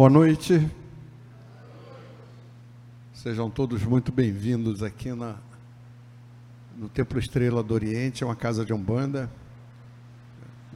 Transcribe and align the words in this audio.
Boa 0.00 0.08
noite. 0.08 0.66
Sejam 3.12 3.50
todos 3.50 3.82
muito 3.84 4.10
bem-vindos 4.10 4.82
aqui 4.82 5.12
na, 5.12 5.36
no 6.74 6.88
Templo 6.88 7.18
Estrela 7.18 7.62
do 7.62 7.74
Oriente, 7.74 8.24
é 8.24 8.26
uma 8.26 8.34
casa 8.34 8.64
de 8.64 8.72
Umbanda, 8.72 9.30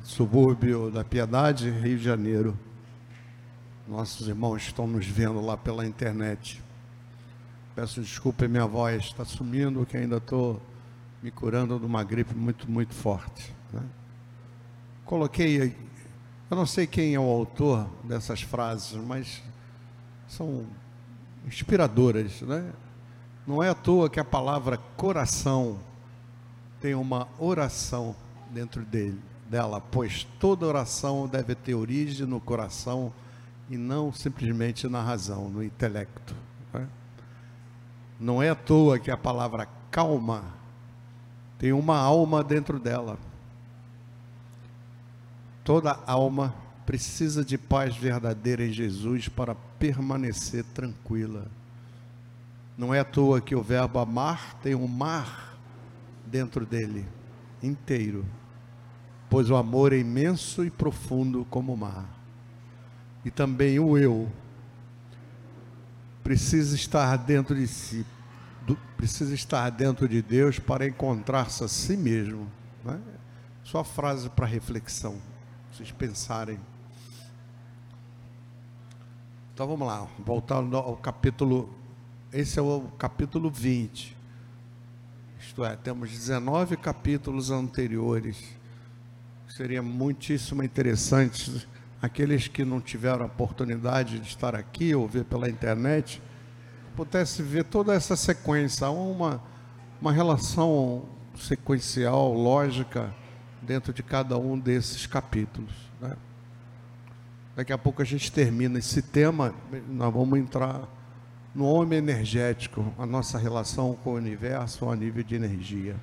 subúrbio 0.02 0.90
da 0.90 1.02
Piedade, 1.02 1.70
Rio 1.70 1.96
de 1.96 2.04
Janeiro. 2.04 2.54
Nossos 3.88 4.28
irmãos 4.28 4.58
estão 4.58 4.86
nos 4.86 5.06
vendo 5.06 5.40
lá 5.40 5.56
pela 5.56 5.86
internet. 5.86 6.62
Peço 7.74 8.02
desculpa, 8.02 8.46
minha 8.46 8.66
voz 8.66 9.04
está 9.04 9.24
sumindo, 9.24 9.86
que 9.86 9.96
ainda 9.96 10.18
estou 10.18 10.60
me 11.22 11.30
curando 11.30 11.78
de 11.78 11.86
uma 11.86 12.04
gripe 12.04 12.34
muito, 12.34 12.70
muito 12.70 12.92
forte. 12.92 13.56
Né? 13.72 13.80
Coloquei, 15.06 15.74
eu 16.50 16.56
não 16.56 16.66
sei 16.66 16.86
quem 16.86 17.14
é 17.14 17.20
o 17.20 17.22
autor 17.22 17.88
dessas 18.04 18.42
frases, 18.42 18.92
mas 18.92 19.42
são 20.28 20.66
inspiradoras, 21.46 22.42
né? 22.42 22.72
Não 23.46 23.62
é 23.62 23.68
à 23.68 23.74
toa 23.74 24.08
que 24.08 24.18
a 24.18 24.24
palavra 24.24 24.78
coração 24.96 25.78
tem 26.80 26.94
uma 26.94 27.28
oração 27.38 28.14
dentro 28.50 28.82
dele, 28.82 29.20
dela, 29.48 29.80
pois 29.80 30.26
toda 30.38 30.66
oração 30.66 31.26
deve 31.26 31.54
ter 31.54 31.74
origem 31.74 32.26
no 32.26 32.40
coração 32.40 33.12
e 33.68 33.76
não 33.76 34.12
simplesmente 34.12 34.88
na 34.88 35.02
razão, 35.02 35.48
no 35.48 35.62
intelecto. 35.62 36.34
Né? 36.72 36.86
Não 38.20 38.42
é 38.42 38.50
à 38.50 38.54
toa 38.54 38.98
que 38.98 39.10
a 39.10 39.16
palavra 39.16 39.68
calma 39.90 40.44
tem 41.58 41.72
uma 41.72 41.96
alma 41.96 42.42
dentro 42.44 42.78
dela. 42.78 43.18
Toda 45.64 45.98
alma 46.06 46.54
precisa 46.84 47.42
de 47.42 47.56
paz 47.56 47.96
verdadeira 47.96 48.66
em 48.66 48.72
Jesus 48.72 49.28
para 49.28 49.54
permanecer 49.78 50.62
tranquila. 50.74 51.46
Não 52.76 52.92
é 52.92 53.00
à 53.00 53.04
toa 53.04 53.40
que 53.40 53.54
o 53.54 53.62
verbo 53.62 53.98
amar 53.98 54.58
tem 54.62 54.74
um 54.74 54.86
mar 54.86 55.56
dentro 56.26 56.66
dele, 56.66 57.06
inteiro, 57.62 58.26
pois 59.30 59.48
o 59.48 59.56
amor 59.56 59.92
é 59.92 59.98
imenso 59.98 60.64
e 60.64 60.70
profundo 60.70 61.46
como 61.48 61.72
o 61.72 61.76
mar. 61.76 62.04
E 63.24 63.30
também 63.30 63.78
o 63.78 63.96
eu 63.96 64.30
precisa 66.22 66.74
estar 66.74 67.16
dentro 67.16 67.54
de 67.54 67.66
si, 67.66 68.04
precisa 68.96 69.34
estar 69.34 69.70
dentro 69.70 70.08
de 70.08 70.20
Deus 70.20 70.58
para 70.58 70.86
encontrar-se 70.86 71.64
a 71.64 71.68
si 71.68 71.96
mesmo. 71.96 72.50
Né? 72.84 73.00
Só 73.62 73.84
frase 73.84 74.28
para 74.28 74.46
reflexão, 74.46 75.16
vocês 75.74 75.90
pensarem. 75.90 76.60
Então 79.52 79.66
vamos 79.66 79.88
lá, 79.88 80.06
voltar 80.24 80.62
ao 80.72 80.96
capítulo. 80.96 81.68
Esse 82.32 82.60
é 82.60 82.62
o 82.62 82.82
capítulo 82.96 83.50
20. 83.50 84.16
Isto 85.40 85.64
é, 85.64 85.74
temos 85.74 86.10
19 86.10 86.76
capítulos 86.76 87.50
anteriores. 87.50 88.40
Seria 89.48 89.82
muitíssimo 89.82 90.62
interessante 90.62 91.66
aqueles 92.00 92.46
que 92.46 92.64
não 92.64 92.80
tiveram 92.80 93.24
a 93.24 93.26
oportunidade 93.26 94.20
de 94.20 94.28
estar 94.28 94.54
aqui 94.54 94.94
ou 94.94 95.08
ver 95.08 95.24
pela 95.24 95.50
internet, 95.50 96.22
pudesse 96.94 97.42
ver 97.42 97.64
toda 97.64 97.92
essa 97.92 98.14
sequência, 98.14 98.88
uma, 98.90 99.42
uma 100.00 100.12
relação 100.12 101.04
sequencial, 101.36 102.32
lógica, 102.32 103.12
dentro 103.64 103.92
de 103.92 104.02
cada 104.02 104.38
um 104.38 104.58
desses 104.58 105.06
capítulos. 105.06 105.72
Né? 106.00 106.16
Daqui 107.56 107.72
a 107.72 107.78
pouco 107.78 108.02
a 108.02 108.04
gente 108.04 108.30
termina 108.30 108.78
esse 108.78 109.00
tema, 109.00 109.54
nós 109.88 110.12
vamos 110.12 110.38
entrar 110.38 110.88
no 111.54 111.66
homem 111.66 111.98
energético, 111.98 112.92
a 112.98 113.06
nossa 113.06 113.38
relação 113.38 113.94
com 114.02 114.10
o 114.10 114.16
universo 114.16 114.88
a 114.88 114.96
nível 114.96 115.22
de 115.22 115.36
energia. 115.36 115.94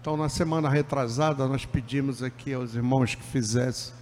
Então, 0.00 0.16
na 0.16 0.28
semana 0.28 0.68
retrasada, 0.68 1.46
nós 1.46 1.66
pedimos 1.66 2.22
aqui 2.22 2.54
aos 2.54 2.74
irmãos 2.74 3.14
que 3.14 3.22
fizessem 3.22 3.92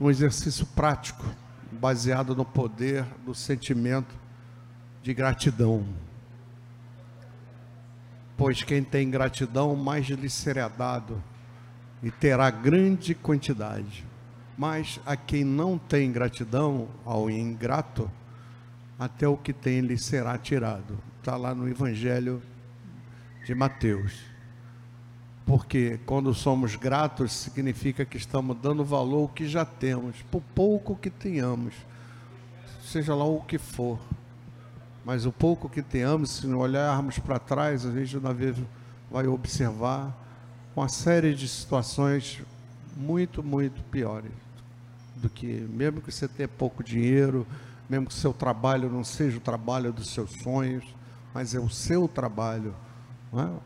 um 0.00 0.10
exercício 0.10 0.66
prático, 0.66 1.24
baseado 1.72 2.34
no 2.34 2.44
poder 2.44 3.04
do 3.24 3.34
sentimento 3.34 4.14
de 5.02 5.14
gratidão. 5.14 5.86
Pois 8.36 8.62
quem 8.62 8.84
tem 8.84 9.10
gratidão, 9.10 9.74
mais 9.74 10.06
lhe 10.06 10.28
será 10.28 10.68
dado 10.68 11.22
e 12.02 12.10
terá 12.10 12.50
grande 12.50 13.14
quantidade. 13.14 14.04
Mas 14.56 15.00
a 15.06 15.16
quem 15.16 15.44
não 15.44 15.78
tem 15.78 16.10
gratidão, 16.10 16.88
ao 17.04 17.30
ingrato, 17.30 18.10
até 18.98 19.28
o 19.28 19.36
que 19.36 19.52
tem 19.52 19.80
lhe 19.80 19.96
será 19.96 20.36
tirado. 20.36 20.98
Está 21.20 21.36
lá 21.36 21.54
no 21.54 21.68
Evangelho 21.68 22.42
de 23.44 23.54
Mateus. 23.54 24.20
Porque 25.46 25.98
quando 26.04 26.34
somos 26.34 26.76
gratos, 26.76 27.32
significa 27.32 28.04
que 28.04 28.16
estamos 28.16 28.56
dando 28.60 28.84
valor 28.84 29.22
ao 29.22 29.28
que 29.28 29.48
já 29.48 29.64
temos, 29.64 30.16
por 30.30 30.42
pouco 30.54 30.96
que 30.96 31.08
tenhamos, 31.08 31.74
seja 32.82 33.14
lá 33.14 33.24
o 33.24 33.40
que 33.42 33.56
for. 33.56 33.98
Mas 35.04 35.24
o 35.24 35.32
pouco 35.32 35.68
que 35.68 35.80
tenhamos, 35.80 36.30
se 36.30 36.46
olharmos 36.48 37.18
para 37.18 37.38
trás, 37.38 37.86
a 37.86 37.92
gente 37.92 38.16
uma 38.16 38.34
vez 38.34 38.56
vai 39.10 39.26
observar 39.26 40.27
uma 40.78 40.88
série 40.88 41.34
de 41.34 41.48
situações 41.48 42.40
muito, 42.96 43.42
muito 43.42 43.82
piores 43.84 44.30
do 45.16 45.28
que 45.28 45.46
mesmo 45.46 46.00
que 46.00 46.12
você 46.12 46.28
tenha 46.28 46.48
pouco 46.48 46.84
dinheiro, 46.84 47.44
mesmo 47.90 48.06
que 48.06 48.14
seu 48.14 48.32
trabalho 48.32 48.88
não 48.88 49.02
seja 49.02 49.38
o 49.38 49.40
trabalho 49.40 49.92
dos 49.92 50.10
seus 50.10 50.30
sonhos, 50.42 50.84
mas 51.34 51.54
é 51.54 51.58
o 51.58 51.68
seu 51.68 52.06
trabalho. 52.06 52.74
É? 53.34 53.60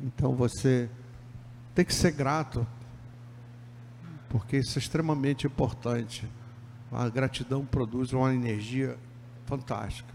Então 0.00 0.36
você 0.36 0.88
tem 1.74 1.84
que 1.84 1.92
ser 1.92 2.12
grato, 2.12 2.64
porque 4.28 4.58
isso 4.58 4.78
é 4.78 4.80
extremamente 4.80 5.48
importante. 5.48 6.28
A 6.92 7.08
gratidão 7.08 7.64
produz 7.66 8.12
uma 8.12 8.32
energia 8.32 8.96
fantástica. 9.46 10.14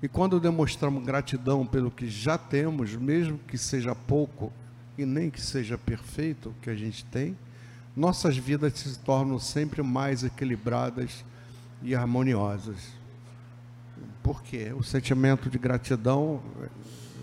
E 0.00 0.06
quando 0.06 0.38
demonstramos 0.38 1.04
gratidão 1.04 1.66
pelo 1.66 1.90
que 1.90 2.08
já 2.08 2.38
temos, 2.38 2.94
mesmo 2.94 3.36
que 3.38 3.58
seja 3.58 3.96
pouco 3.96 4.52
e 4.98 5.06
nem 5.06 5.30
que 5.30 5.40
seja 5.40 5.78
perfeito 5.78 6.50
o 6.50 6.54
que 6.60 6.68
a 6.68 6.74
gente 6.74 7.04
tem, 7.04 7.38
nossas 7.96 8.36
vidas 8.36 8.72
se 8.74 8.98
tornam 8.98 9.38
sempre 9.38 9.80
mais 9.80 10.24
equilibradas 10.24 11.24
e 11.82 11.94
harmoniosas. 11.94 12.92
Porque 14.22 14.72
o 14.72 14.82
sentimento 14.82 15.48
de 15.48 15.56
gratidão, 15.56 16.42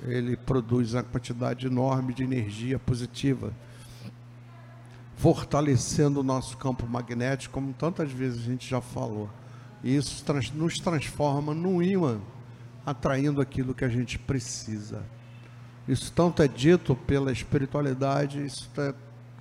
ele 0.03 0.37
produz 0.37 0.93
uma 0.93 1.03
quantidade 1.03 1.67
enorme 1.67 2.13
de 2.13 2.23
energia 2.23 2.79
positiva, 2.79 3.53
fortalecendo 5.17 6.21
o 6.21 6.23
nosso 6.23 6.57
campo 6.57 6.87
magnético, 6.87 7.53
como 7.53 7.73
tantas 7.73 8.11
vezes 8.11 8.39
a 8.41 8.51
gente 8.51 8.69
já 8.69 8.81
falou. 8.81 9.29
E 9.83 9.95
isso 9.95 10.23
nos 10.55 10.79
transforma 10.79 11.53
num 11.53 11.81
imã, 11.81 12.19
atraindo 12.85 13.41
aquilo 13.41 13.73
que 13.73 13.85
a 13.85 13.89
gente 13.89 14.17
precisa. 14.17 15.03
Isso 15.87 16.11
tanto 16.11 16.41
é 16.41 16.47
dito 16.47 16.95
pela 16.95 17.31
espiritualidade, 17.31 18.43
isso 18.43 18.69
é 18.77 18.93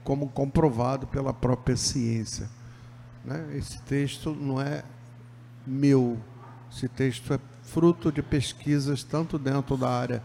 como 0.03 0.29
comprovado 0.29 1.07
pela 1.07 1.33
própria 1.33 1.77
ciência. 1.77 2.49
Né? 3.25 3.57
Esse 3.57 3.81
texto 3.83 4.35
não 4.35 4.61
é 4.61 4.85
meu, 5.67 6.19
esse 6.71 6.89
texto 6.89 7.33
é 7.33 7.41
fruto 7.63 8.13
de 8.13 8.23
pesquisas 8.23 9.03
tanto 9.03 9.39
dentro 9.39 9.77
da 9.77 9.89
área 9.89 10.23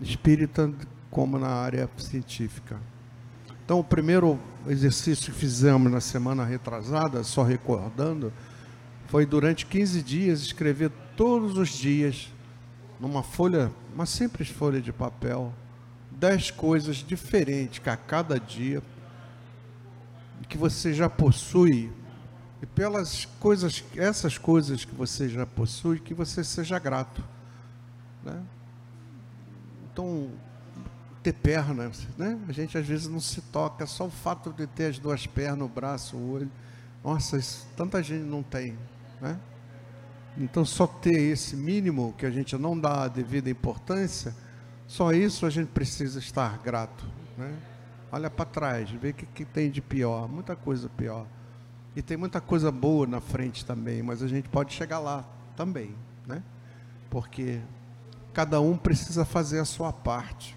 espírita 0.00 0.72
como 1.10 1.38
na 1.38 1.48
área 1.48 1.88
científica. 1.96 2.80
Então, 3.64 3.78
o 3.78 3.84
primeiro 3.84 4.40
exercício 4.66 5.32
que 5.32 5.38
fizemos 5.38 5.90
na 5.90 6.00
semana 6.00 6.44
retrasada, 6.44 7.22
só 7.22 7.44
recordando, 7.44 8.32
foi 9.06 9.24
durante 9.24 9.64
15 9.66 10.02
dias 10.02 10.40
escrever 10.40 10.90
todos 11.16 11.56
os 11.56 11.68
dias 11.68 12.32
numa 12.98 13.22
folha, 13.22 13.70
uma 13.94 14.06
simples 14.06 14.48
folha 14.48 14.80
de 14.80 14.92
papel, 14.92 15.52
dez 16.18 16.50
coisas 16.50 16.96
diferentes 16.96 17.78
que 17.78 17.90
a 17.90 17.96
cada 17.96 18.38
dia 18.38 18.82
que 20.48 20.58
você 20.58 20.92
já 20.92 21.08
possui 21.08 21.90
e 22.60 22.66
pelas 22.66 23.24
coisas, 23.40 23.82
essas 23.96 24.38
coisas 24.38 24.84
que 24.84 24.94
você 24.94 25.28
já 25.28 25.44
possui, 25.44 25.98
que 25.98 26.14
você 26.14 26.44
seja 26.44 26.78
grato, 26.78 27.24
né? 28.22 28.40
Então, 29.90 30.30
ter 31.22 31.32
pernas, 31.32 32.06
né? 32.16 32.38
A 32.48 32.52
gente 32.52 32.78
às 32.78 32.86
vezes 32.86 33.08
não 33.08 33.18
se 33.18 33.40
toca, 33.40 33.84
só 33.86 34.06
o 34.06 34.10
fato 34.10 34.52
de 34.52 34.66
ter 34.66 34.86
as 34.86 34.98
duas 34.98 35.26
pernas, 35.26 35.66
o 35.66 35.68
braço, 35.68 36.16
o 36.16 36.32
olho. 36.32 36.50
Nossa, 37.02 37.36
isso, 37.36 37.66
tanta 37.76 38.02
gente 38.02 38.24
não 38.24 38.42
tem, 38.42 38.78
né? 39.20 39.40
Então, 40.38 40.64
só 40.64 40.86
ter 40.86 41.18
esse 41.18 41.56
mínimo 41.56 42.14
que 42.16 42.24
a 42.24 42.30
gente 42.30 42.56
não 42.56 42.78
dá 42.78 43.04
a 43.04 43.08
devida 43.08 43.50
importância, 43.50 44.34
só 44.92 45.10
isso 45.10 45.46
a 45.46 45.50
gente 45.50 45.68
precisa 45.68 46.18
estar 46.18 46.58
grato, 46.58 47.02
né? 47.38 47.56
Olha 48.12 48.28
para 48.28 48.44
trás, 48.44 48.90
vê 48.90 49.08
o 49.08 49.14
que, 49.14 49.24
que 49.24 49.42
tem 49.42 49.70
de 49.70 49.80
pior, 49.80 50.28
muita 50.28 50.54
coisa 50.54 50.86
pior. 50.86 51.26
E 51.96 52.02
tem 52.02 52.14
muita 52.14 52.42
coisa 52.42 52.70
boa 52.70 53.06
na 53.06 53.18
frente 53.18 53.64
também, 53.64 54.02
mas 54.02 54.22
a 54.22 54.28
gente 54.28 54.50
pode 54.50 54.74
chegar 54.74 54.98
lá 54.98 55.24
também, 55.56 55.94
né? 56.26 56.42
Porque 57.08 57.58
cada 58.34 58.60
um 58.60 58.76
precisa 58.76 59.24
fazer 59.24 59.60
a 59.60 59.64
sua 59.64 59.94
parte, 59.94 60.54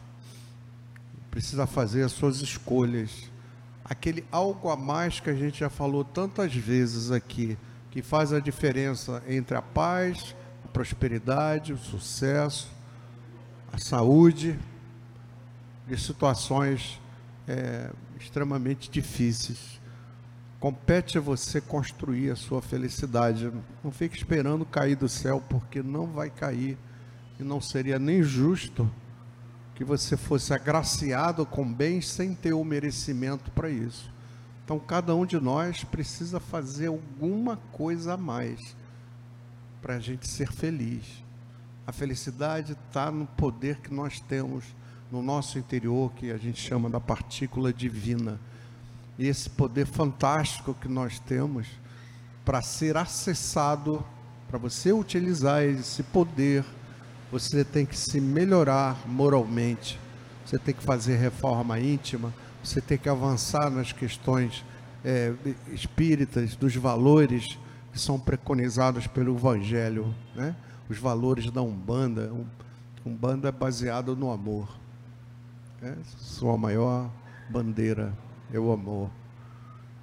precisa 1.31 1.65
fazer 1.65 2.03
as 2.03 2.11
suas 2.11 2.41
escolhas. 2.41 3.31
Aquele 3.85 4.25
algo 4.29 4.69
a 4.69 4.75
mais 4.75 5.21
que 5.21 5.29
a 5.29 5.33
gente 5.33 5.61
já 5.61 5.69
falou 5.69 6.03
tantas 6.03 6.53
vezes 6.53 7.09
aqui, 7.09 7.57
que 7.89 8.01
faz 8.01 8.33
a 8.33 8.41
diferença 8.41 9.23
entre 9.29 9.55
a 9.55 9.61
paz, 9.61 10.35
a 10.65 10.67
prosperidade, 10.67 11.71
o 11.71 11.77
sucesso, 11.77 12.74
a 13.75 13.77
saúde, 13.77 14.57
de 15.85 15.99
situações 15.99 17.01
é, 17.45 17.91
extremamente 18.17 18.89
difíceis. 18.89 19.81
Compete 20.61 21.17
a 21.17 21.21
você 21.21 21.59
construir 21.59 22.31
a 22.31 22.37
sua 22.37 22.61
felicidade. 22.61 23.51
Não 23.83 23.91
fique 23.91 24.15
esperando 24.15 24.65
cair 24.65 24.95
do 24.95 25.09
céu, 25.09 25.43
porque 25.49 25.83
não 25.83 26.07
vai 26.07 26.29
cair. 26.29 26.77
E 27.37 27.43
não 27.43 27.59
seria 27.59 27.99
nem 27.99 28.23
justo 28.23 28.89
que 29.75 29.83
você 29.83 30.15
fosse 30.15 30.53
agraciado 30.53 31.45
com 31.45 31.71
bens 31.71 32.07
sem 32.07 32.33
ter 32.33 32.53
o 32.53 32.63
merecimento 32.63 33.51
para 33.51 33.69
isso. 33.69 34.09
Então, 34.63 34.79
cada 34.79 35.13
um 35.13 35.25
de 35.25 35.37
nós 35.37 35.83
precisa 35.83 36.39
fazer 36.39 36.87
alguma 36.87 37.57
coisa 37.73 38.13
a 38.13 38.17
mais 38.17 38.73
para 39.81 39.95
a 39.95 39.99
gente 39.99 40.29
ser 40.29 40.49
feliz. 40.49 41.24
A 41.87 41.91
felicidade 41.91 42.75
está 42.87 43.11
no 43.11 43.27
poder 43.27 43.77
que 43.77 43.93
nós 43.93 44.19
temos 44.19 44.63
no 45.11 45.21
nosso 45.21 45.59
interior, 45.59 46.11
que 46.13 46.31
a 46.31 46.37
gente 46.37 46.59
chama 46.59 46.89
da 46.89 46.99
partícula 46.99 47.71
divina. 47.71 48.39
E 49.19 49.27
esse 49.27 49.49
poder 49.49 49.85
fantástico 49.85 50.73
que 50.73 50.87
nós 50.87 51.19
temos 51.19 51.67
para 52.43 52.61
ser 52.61 52.97
acessado, 52.97 54.03
para 54.47 54.57
você 54.57 54.91
utilizar 54.91 55.63
esse 55.63 56.01
poder, 56.03 56.65
você 57.31 57.63
tem 57.63 57.85
que 57.85 57.97
se 57.97 58.19
melhorar 58.19 59.07
moralmente, 59.07 59.99
você 60.45 60.57
tem 60.57 60.73
que 60.73 60.83
fazer 60.83 61.17
reforma 61.17 61.79
íntima, 61.79 62.33
você 62.63 62.81
tem 62.81 62.97
que 62.97 63.09
avançar 63.09 63.69
nas 63.69 63.91
questões 63.91 64.65
é, 65.03 65.33
espíritas, 65.71 66.55
dos 66.55 66.75
valores 66.75 67.59
que 67.93 67.99
são 67.99 68.19
preconizados 68.19 69.05
pelo 69.07 69.35
Evangelho, 69.35 70.13
né? 70.35 70.55
Os 70.89 70.97
valores 70.97 71.49
da 71.51 71.61
Umbanda. 71.61 72.31
Umbanda 73.05 73.49
é 73.49 73.51
baseado 73.51 74.15
no 74.15 74.31
amor. 74.31 74.67
É, 75.81 75.93
sua 76.17 76.57
maior 76.57 77.09
bandeira 77.49 78.13
é 78.51 78.59
o 78.59 78.71
amor. 78.71 79.09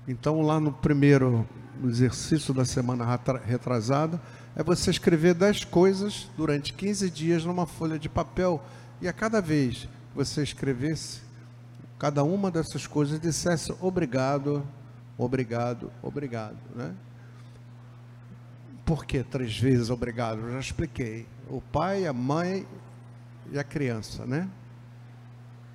Então, 0.06 0.42
lá 0.42 0.60
no 0.60 0.72
primeiro 0.72 1.46
exercício 1.84 2.52
da 2.52 2.64
semana 2.64 3.04
retrasada, 3.44 4.20
é 4.54 4.62
você 4.62 4.90
escrever 4.90 5.34
10 5.34 5.64
coisas 5.64 6.28
durante 6.36 6.72
15 6.72 7.10
dias 7.10 7.44
numa 7.44 7.66
folha 7.66 7.98
de 7.98 8.08
papel 8.08 8.62
e 9.00 9.08
a 9.08 9.12
cada 9.12 9.40
vez 9.40 9.84
que 9.84 9.88
você 10.14 10.42
escrevesse 10.42 11.22
cada 11.98 12.24
uma 12.24 12.50
dessas 12.50 12.86
coisas 12.86 13.20
dissesse 13.20 13.72
obrigado, 13.80 14.66
obrigado, 15.16 15.90
obrigado, 16.02 16.58
né? 16.74 16.92
Por 18.84 19.04
que 19.04 19.22
três 19.22 19.56
vezes 19.58 19.90
obrigado? 19.90 20.40
Eu 20.40 20.52
já 20.52 20.60
expliquei. 20.60 21.26
O 21.48 21.60
pai, 21.60 22.06
a 22.06 22.12
mãe 22.12 22.66
e 23.50 23.58
a 23.58 23.64
criança, 23.64 24.26
né? 24.26 24.48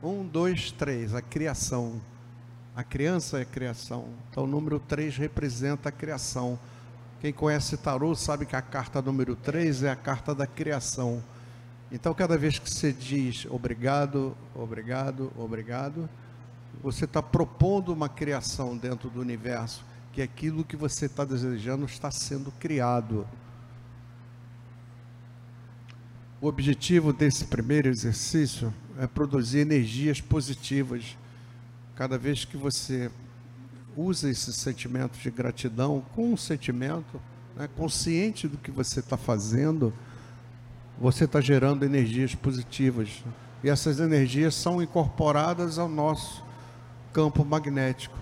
Um, 0.04 0.26
dois, 0.26 0.72
três, 0.72 1.16
a 1.16 1.22
criação. 1.22 2.02
A 2.76 2.84
criança 2.84 3.40
é 3.40 3.42
a 3.42 3.46
criação. 3.46 4.10
Então, 4.30 4.44
o 4.44 4.48
número 4.48 4.80
três 4.80 5.18
representa 5.18 5.90
a 5.90 5.92
criação. 5.92 6.60
Quem 7.20 7.34
conhece 7.34 7.76
tarô 7.78 8.14
sabe 8.14 8.46
que 8.46 8.56
a 8.56 8.62
carta 8.62 9.02
número 9.02 9.36
três 9.36 9.82
é 9.82 9.90
a 9.90 9.96
carta 9.96 10.36
da 10.36 10.46
criação. 10.46 11.24
Então, 11.92 12.14
cada 12.14 12.38
vez 12.38 12.60
que 12.60 12.70
você 12.70 12.92
diz 12.92 13.48
obrigado, 13.50 14.38
obrigado, 14.54 15.32
obrigado, 15.38 16.08
você 16.84 17.06
está 17.06 17.24
propondo 17.24 17.94
uma 17.94 18.10
criação 18.10 18.78
dentro 18.78 19.10
do 19.10 19.22
universo, 19.22 19.84
que 20.18 20.22
aquilo 20.24 20.64
que 20.64 20.76
você 20.76 21.06
está 21.06 21.24
desejando 21.24 21.86
está 21.86 22.10
sendo 22.10 22.52
criado. 22.54 23.28
O 26.42 26.48
objetivo 26.48 27.14
desse 27.14 27.46
primeiro 27.46 27.88
exercício 27.88 28.74
é 28.98 29.06
produzir 29.06 29.60
energias 29.60 30.20
positivas. 30.20 31.16
Cada 31.96 32.18
vez 32.18 32.44
que 32.44 32.58
você 32.58 33.12
usa 33.96 34.28
esse 34.28 34.52
sentimento 34.54 35.20
de 35.20 35.30
gratidão 35.30 36.04
com 36.16 36.34
um 36.34 36.38
sentimento, 36.38 37.22
né, 37.56 37.70
consciente 37.78 38.48
do 38.48 38.58
que 38.58 38.72
você 38.72 39.02
está 39.02 39.18
fazendo, 39.18 39.94
você 41.00 41.26
está 41.26 41.40
gerando 41.40 41.86
energias 41.86 42.34
positivas. 42.34 43.24
E 43.64 43.70
essas 43.70 44.00
energias 44.00 44.56
são 44.56 44.82
incorporadas 44.82 45.78
ao 45.78 45.88
nosso 45.88 46.44
campo 47.14 47.46
magnético. 47.46 48.18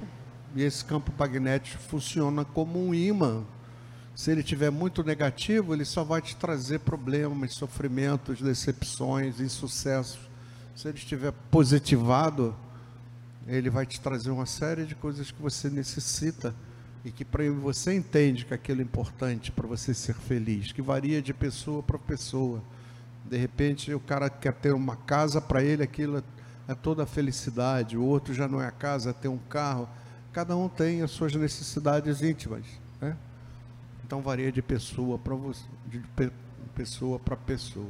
E 0.55 0.63
esse 0.63 0.83
campo 0.85 1.11
magnético 1.17 1.81
funciona 1.83 2.45
como 2.45 2.83
um 2.83 2.93
imã 2.93 3.43
se 4.15 4.31
ele 4.31 4.41
tiver 4.41 4.71
muito 4.71 5.03
negativo, 5.03 5.73
ele 5.73 5.83
só 5.83 6.01
vai 6.01 6.21
te 6.21 6.37
trazer 6.37 6.79
problemas, 6.79 7.53
sofrimentos, 7.53 8.41
decepções, 8.41 9.41
insucessos. 9.41 10.19
Se 10.73 10.87
ele 10.87 10.97
estiver 10.97 11.33
positivado, 11.51 12.55
ele 13.45 13.69
vai 13.69 13.85
te 13.85 13.99
trazer 13.99 14.31
uma 14.31 14.45
série 14.45 14.85
de 14.85 14.95
coisas 14.95 15.31
que 15.31 15.41
você 15.41 15.69
necessita 15.69 16.55
e 17.03 17.11
que 17.11 17.25
para 17.25 17.43
você 17.51 17.93
entende 17.93 18.45
que 18.45 18.53
aquilo 18.53 18.79
é 18.79 18.83
importante 18.85 19.51
para 19.51 19.67
você 19.67 19.93
ser 19.93 20.15
feliz, 20.15 20.71
que 20.71 20.81
varia 20.81 21.21
de 21.21 21.33
pessoa 21.33 21.83
para 21.83 21.99
pessoa. 21.99 22.63
De 23.25 23.35
repente, 23.35 23.93
o 23.93 23.99
cara 23.99 24.29
quer 24.29 24.53
ter 24.53 24.73
uma 24.73 24.95
casa, 24.95 25.41
para 25.41 25.61
ele 25.61 25.83
aquilo 25.83 26.23
é 26.69 26.73
toda 26.73 27.03
a 27.03 27.05
felicidade, 27.05 27.97
o 27.97 28.03
outro 28.03 28.33
já 28.33 28.47
não 28.47 28.61
é 28.61 28.67
a 28.67 28.71
casa, 28.71 29.09
é 29.09 29.13
ter 29.13 29.27
um 29.27 29.37
carro. 29.37 29.89
Cada 30.35 30.53
um 30.57 30.67
tem 30.67 31.01
as 31.01 31.11
suas 31.11 31.33
necessidades 31.33 32.21
íntimas, 32.21 32.65
né? 32.99 33.15
Então 34.03 34.21
varia 34.21 34.51
de 34.51 34.61
pessoa 34.61 35.17
para 35.17 35.33
de 35.87 36.03
pessoa 36.75 37.17
para 37.17 37.37
pessoa. 37.37 37.89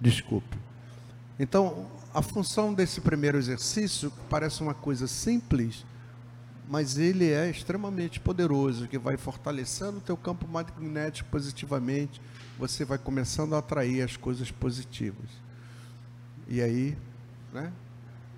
Desculpe. 0.00 0.58
Então, 1.38 1.86
a 2.12 2.20
função 2.20 2.74
desse 2.74 3.00
primeiro 3.00 3.38
exercício 3.38 4.12
parece 4.28 4.60
uma 4.60 4.74
coisa 4.74 5.06
simples, 5.06 5.86
mas 6.68 6.98
ele 6.98 7.30
é 7.30 7.48
extremamente 7.48 8.18
poderoso, 8.18 8.88
que 8.88 8.98
vai 8.98 9.16
fortalecendo 9.16 9.98
o 9.98 10.00
teu 10.00 10.16
campo 10.16 10.48
magnético 10.48 11.30
positivamente, 11.30 12.20
você 12.58 12.84
vai 12.84 12.98
começando 12.98 13.54
a 13.54 13.58
atrair 13.58 14.02
as 14.02 14.16
coisas 14.16 14.50
positivas. 14.50 15.30
E 16.48 16.60
aí, 16.60 16.98
né? 17.52 17.72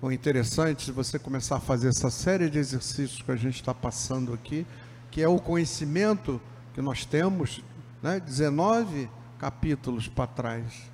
O 0.01 0.11
interessante, 0.11 0.83
se 0.83 0.91
você 0.91 1.17
começar 1.17 1.55
a 1.55 1.59
fazer 1.59 1.87
essa 1.87 2.09
série 2.09 2.49
de 2.49 2.59
exercícios 2.59 3.21
que 3.21 3.31
a 3.31 3.35
gente 3.35 3.55
está 3.55 3.73
passando 3.73 4.33
aqui, 4.33 4.67
que 5.09 5.21
é 5.21 5.27
o 5.27 5.39
conhecimento 5.39 6.41
que 6.73 6.81
nós 6.81 7.05
temos, 7.05 7.63
né, 8.03 8.19
19 8.19 9.09
capítulos 9.39 10.07
para 10.07 10.27
trás. 10.27 10.91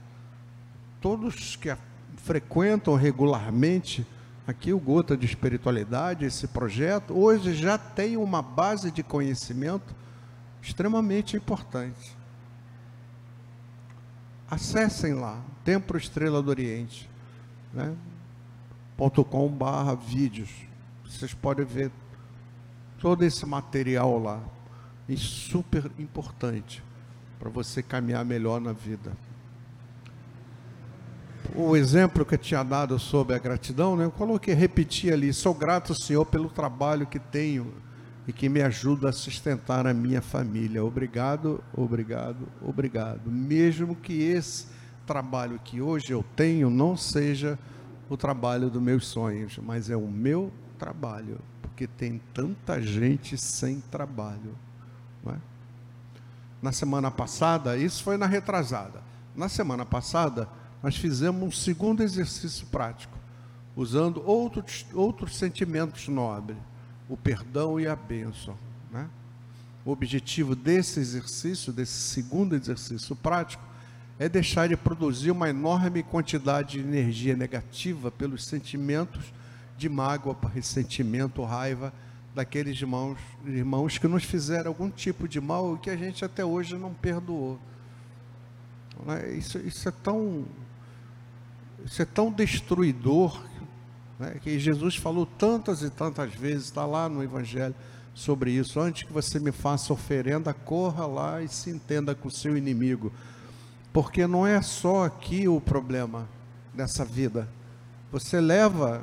Todos 1.01 1.55
que 1.55 1.75
frequentam 2.17 2.95
regularmente 2.95 4.05
aqui 4.45 4.71
o 4.71 4.79
Gota 4.79 5.17
de 5.17 5.25
Espiritualidade, 5.25 6.25
esse 6.25 6.47
projeto, 6.47 7.17
hoje 7.17 7.55
já 7.55 7.77
tem 7.77 8.17
uma 8.17 8.41
base 8.41 8.91
de 8.91 9.01
conhecimento 9.01 9.95
extremamente 10.61 11.35
importante. 11.35 12.15
Acessem 14.49 15.15
lá, 15.15 15.41
Templo 15.63 15.97
Estrela 15.97 16.41
do 16.41 16.49
Oriente, 16.49 17.09
né? 17.73 17.95
.com 19.09 19.47
barra 19.47 19.95
vídeos. 19.95 20.49
Vocês 21.03 21.33
podem 21.33 21.65
ver 21.65 21.91
todo 22.99 23.23
esse 23.23 23.45
material 23.45 24.19
lá. 24.19 24.39
E 25.09 25.17
super 25.17 25.89
importante 25.97 26.83
para 27.39 27.49
você 27.49 27.81
caminhar 27.81 28.23
melhor 28.23 28.61
na 28.61 28.71
vida. 28.71 29.11
O 31.55 31.75
exemplo 31.75 32.23
que 32.23 32.35
eu 32.35 32.37
tinha 32.37 32.63
dado 32.63 32.97
sobre 32.99 33.35
a 33.35 33.39
gratidão, 33.39 33.97
né, 33.97 34.05
eu 34.05 34.11
coloquei, 34.11 34.53
repeti 34.53 35.11
ali: 35.11 35.33
sou 35.33 35.53
grato, 35.53 35.93
Senhor, 35.99 36.25
pelo 36.25 36.49
trabalho 36.49 37.07
que 37.07 37.19
tenho 37.19 37.73
e 38.27 38.31
que 38.31 38.47
me 38.47 38.61
ajuda 38.61 39.09
a 39.09 39.11
sustentar 39.11 39.87
a 39.87 39.93
minha 39.93 40.21
família. 40.21 40.85
Obrigado, 40.85 41.61
obrigado, 41.73 42.47
obrigado. 42.61 43.29
Mesmo 43.29 43.95
que 43.95 44.13
esse 44.21 44.67
trabalho 45.05 45.59
que 45.63 45.81
hoje 45.81 46.11
eu 46.11 46.23
tenho 46.35 46.69
não 46.69 46.95
seja 46.95 47.57
o 48.11 48.17
trabalho 48.17 48.69
dos 48.69 48.81
meus 48.81 49.07
sonhos, 49.07 49.57
mas 49.63 49.89
é 49.89 49.95
o 49.95 50.05
meu 50.05 50.51
trabalho 50.77 51.39
porque 51.61 51.87
tem 51.87 52.21
tanta 52.33 52.81
gente 52.81 53.37
sem 53.37 53.79
trabalho. 53.79 54.53
É? 55.25 55.35
Na 56.61 56.73
semana 56.73 57.09
passada, 57.09 57.77
isso 57.77 58.03
foi 58.03 58.17
na 58.17 58.25
retrasada. 58.25 59.01
Na 59.33 59.47
semana 59.47 59.85
passada, 59.85 60.49
nós 60.83 60.97
fizemos 60.97 61.41
um 61.41 61.51
segundo 61.51 62.03
exercício 62.03 62.67
prático, 62.67 63.17
usando 63.77 64.21
outros, 64.25 64.85
outros 64.93 65.37
sentimentos 65.37 66.09
nobres. 66.09 66.57
o 67.07 67.15
perdão 67.15 67.79
e 67.79 67.87
a 67.87 67.95
bênção. 67.95 68.57
Né? 68.91 69.07
O 69.85 69.91
objetivo 69.91 70.53
desse 70.53 70.99
exercício, 70.99 71.71
desse 71.71 71.93
segundo 71.93 72.57
exercício 72.57 73.15
prático, 73.15 73.70
é 74.21 74.29
deixar 74.29 74.69
de 74.69 74.77
produzir 74.77 75.31
uma 75.31 75.49
enorme 75.49 76.03
quantidade 76.03 76.73
de 76.73 76.79
energia 76.79 77.35
negativa 77.35 78.11
pelos 78.11 78.45
sentimentos 78.45 79.33
de 79.75 79.89
mágoa, 79.89 80.37
ressentimento, 80.53 81.43
raiva 81.43 81.91
daqueles 82.35 82.79
irmãos, 82.79 83.17
irmãos 83.43 83.97
que 83.97 84.07
nos 84.07 84.23
fizeram 84.23 84.67
algum 84.67 84.91
tipo 84.91 85.27
de 85.27 85.41
mal 85.41 85.73
e 85.73 85.79
que 85.79 85.89
a 85.89 85.97
gente 85.97 86.23
até 86.23 86.45
hoje 86.45 86.77
não 86.77 86.93
perdoou. 86.93 87.59
Né? 89.07 89.33
Isso, 89.33 89.57
isso 89.57 89.89
é 89.89 89.91
tão 89.91 90.45
isso 91.83 91.99
é 91.99 92.05
tão 92.05 92.31
destruidor 92.31 93.43
né, 94.19 94.37
que 94.39 94.59
Jesus 94.59 94.97
falou 94.97 95.25
tantas 95.25 95.81
e 95.81 95.89
tantas 95.89 96.31
vezes, 96.31 96.65
está 96.65 96.85
lá 96.85 97.09
no 97.09 97.23
Evangelho 97.23 97.73
sobre 98.13 98.51
isso. 98.51 98.79
Antes 98.79 99.01
que 99.01 99.11
você 99.11 99.39
me 99.39 99.51
faça 99.51 99.91
oferenda, 99.91 100.53
corra 100.53 101.07
lá 101.07 101.41
e 101.41 101.47
se 101.47 101.71
entenda 101.71 102.13
com 102.13 102.27
o 102.27 102.31
seu 102.31 102.55
inimigo. 102.55 103.11
Porque 103.93 104.25
não 104.25 104.45
é 104.47 104.61
só 104.61 105.05
aqui 105.05 105.47
o 105.47 105.59
problema 105.59 106.27
dessa 106.73 107.03
vida. 107.03 107.47
Você 108.11 108.39
leva 108.39 109.01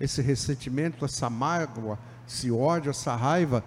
esse 0.00 0.22
ressentimento, 0.22 1.04
essa 1.04 1.28
mágoa, 1.28 1.98
esse 2.26 2.50
ódio, 2.50 2.90
essa 2.90 3.14
raiva 3.14 3.62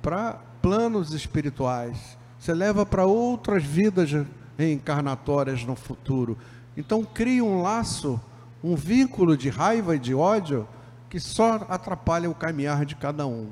para 0.00 0.40
planos 0.62 1.12
espirituais. 1.12 2.16
Você 2.38 2.54
leva 2.54 2.86
para 2.86 3.04
outras 3.04 3.62
vidas 3.62 4.10
reencarnatórias 4.56 5.64
no 5.64 5.76
futuro. 5.76 6.38
Então 6.76 7.04
cria 7.04 7.44
um 7.44 7.62
laço, 7.62 8.20
um 8.62 8.74
vínculo 8.74 9.36
de 9.36 9.48
raiva 9.48 9.96
e 9.96 9.98
de 9.98 10.14
ódio 10.14 10.66
que 11.10 11.20
só 11.20 11.66
atrapalha 11.68 12.30
o 12.30 12.34
caminhar 12.34 12.84
de 12.84 12.96
cada 12.96 13.26
um. 13.26 13.50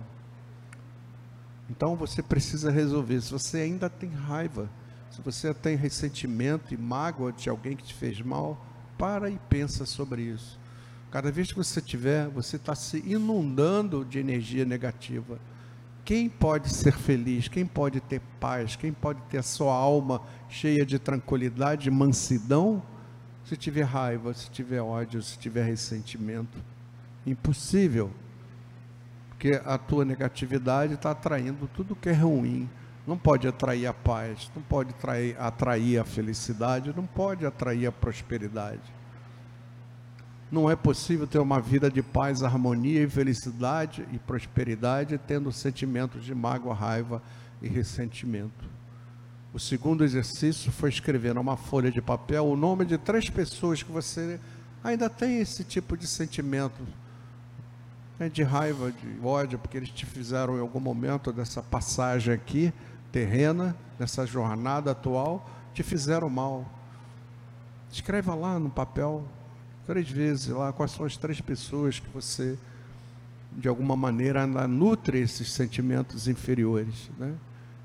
Então 1.69 1.97
você 1.97 2.23
precisa 2.23 2.71
resolver. 2.71 3.21
Se 3.21 3.33
você 3.33 3.59
ainda 3.59 3.89
tem 3.89 4.11
raiva, 4.11 4.69
se 5.15 5.23
você 5.23 5.55
tem 5.55 5.77
ressentimento 5.77 6.75
e 6.75 6.77
mágoa 6.77 7.33
de 7.33 7.49
alguém 7.49 7.77
que 7.77 7.85
te 7.85 7.95
fez 7.95 8.21
mal, 8.21 8.61
para 8.99 9.31
e 9.31 9.39
pensa 9.49 9.87
sobre 9.87 10.23
isso. 10.23 10.59
Cada 11.09 11.31
vez 11.31 11.53
que 11.53 11.57
você 11.57 11.81
tiver, 11.81 12.29
você 12.29 12.57
está 12.57 12.75
se 12.75 12.99
inundando 13.07 14.05
de 14.05 14.19
energia 14.19 14.65
negativa. 14.65 15.39
Quem 16.05 16.29
pode 16.29 16.69
ser 16.69 16.93
feliz? 16.93 17.47
Quem 17.47 17.65
pode 17.65 18.01
ter 18.01 18.21
paz? 18.41 18.75
Quem 18.75 18.93
pode 18.93 19.21
ter 19.31 19.39
a 19.39 19.43
sua 19.43 19.73
alma 19.73 20.21
cheia 20.49 20.85
de 20.85 20.99
tranquilidade, 20.99 21.89
mansidão? 21.93 22.83
Se 23.45 23.57
tiver 23.57 23.85
raiva, 23.85 24.35
se 24.35 24.51
tiver 24.51 24.81
ódio, 24.81 25.23
se 25.23 25.39
tiver 25.39 25.65
ressentimento. 25.65 26.59
Impossível. 27.25 28.11
Porque 29.29 29.61
a 29.65 29.79
tua 29.79 30.05
negatividade 30.05 30.95
está 30.95 31.13
atraindo 31.13 31.71
tudo 31.73 31.95
que 31.95 32.09
é 32.09 32.13
ruim 32.13 32.69
não 33.07 33.19
pode 33.19 33.47
atrair 33.47 33.87
a 33.87 33.93
paz, 33.93 34.51
não 34.55 34.63
pode 34.63 34.91
atrair, 34.91 35.37
atrair 35.39 35.99
a 35.99 36.05
felicidade, 36.05 36.95
não 36.97 37.07
pode 37.07 37.45
atrair 37.45 37.87
a 37.87 37.93
prosperidade. 37.93 38.83
Não 40.51 40.71
é 40.71 40.77
possível 40.77 41.27
ter 41.27 41.39
uma 41.39 41.61
vida 41.61 41.91
de 41.91 42.03
paz, 42.03 42.43
harmonia 42.43 43.03
e 43.03 43.09
felicidade 43.09 44.07
e 44.13 44.19
prosperidade 44.19 45.19
tendo 45.19 45.53
sentimentos 45.53 46.25
de 46.25 46.35
mágoa, 46.35 46.75
raiva 46.75 47.23
e 47.61 47.69
ressentimento. 47.69 48.65
O 49.53 49.59
segundo 49.59 50.03
exercício 50.03 50.73
foi 50.73 50.89
escrever 50.89 51.35
numa 51.35 51.57
folha 51.57 51.91
de 51.91 52.01
papel 52.01 52.47
o 52.47 52.57
nome 52.57 52.85
de 52.85 52.97
três 52.97 53.29
pessoas 53.29 53.83
que 53.83 53.93
você 53.93 54.41
ainda 54.83 55.11
tem 55.11 55.41
esse 55.41 55.63
tipo 55.63 55.97
de 55.97 56.07
sentimento 56.07 56.83
né, 58.19 58.29
de 58.29 58.43
raiva, 58.43 58.93
de 58.93 59.25
ódio, 59.25 59.59
porque 59.59 59.77
eles 59.77 59.91
te 59.91 60.07
fizeram 60.07 60.57
em 60.57 60.61
algum 60.61 60.81
momento 60.81 61.33
dessa 61.33 61.63
passagem 61.63 62.33
aqui 62.33 62.73
terrena, 63.15 63.77
nessa 63.97 64.27
jornada 64.27 64.91
atual, 64.91 65.49
te 65.73 65.85
fizeram 65.85 66.29
mal. 66.29 66.69
Escreva 67.89 68.35
lá 68.35 68.59
no 68.59 68.69
papel, 68.69 69.25
três 69.87 70.11
vezes 70.11 70.49
lá, 70.49 70.73
quais 70.73 70.91
são 70.91 71.07
as 71.07 71.17
três 71.17 71.41
pessoas 71.41 72.01
que 72.01 72.09
você, 72.09 72.59
de 73.53 73.69
alguma 73.69 73.95
maneira, 73.95 74.45
nutre 74.67 75.21
esses 75.21 75.53
sentimentos 75.53 76.27
inferiores. 76.27 77.09
Né? 77.17 77.33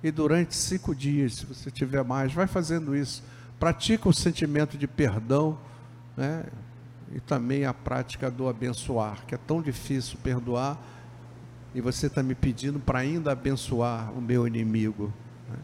E 0.01 0.09
durante 0.09 0.55
cinco 0.55 0.95
dias, 0.95 1.35
se 1.35 1.45
você 1.45 1.69
tiver 1.69 2.03
mais, 2.03 2.33
vai 2.33 2.47
fazendo 2.47 2.95
isso. 2.95 3.21
Pratica 3.59 4.09
o 4.09 4.13
sentimento 4.13 4.79
de 4.79 4.87
perdão, 4.87 5.59
né? 6.17 6.43
e 7.13 7.19
também 7.19 7.65
a 7.65 7.73
prática 7.73 8.31
do 8.31 8.49
abençoar, 8.49 9.27
que 9.27 9.35
é 9.35 9.37
tão 9.37 9.61
difícil 9.61 10.17
perdoar 10.23 10.75
e 11.73 11.81
você 11.81 12.07
está 12.07 12.23
me 12.23 12.35
pedindo 12.35 12.79
para 12.79 12.99
ainda 12.99 13.31
abençoar 13.31 14.11
o 14.11 14.21
meu 14.21 14.47
inimigo. 14.47 15.13
Né? 15.49 15.57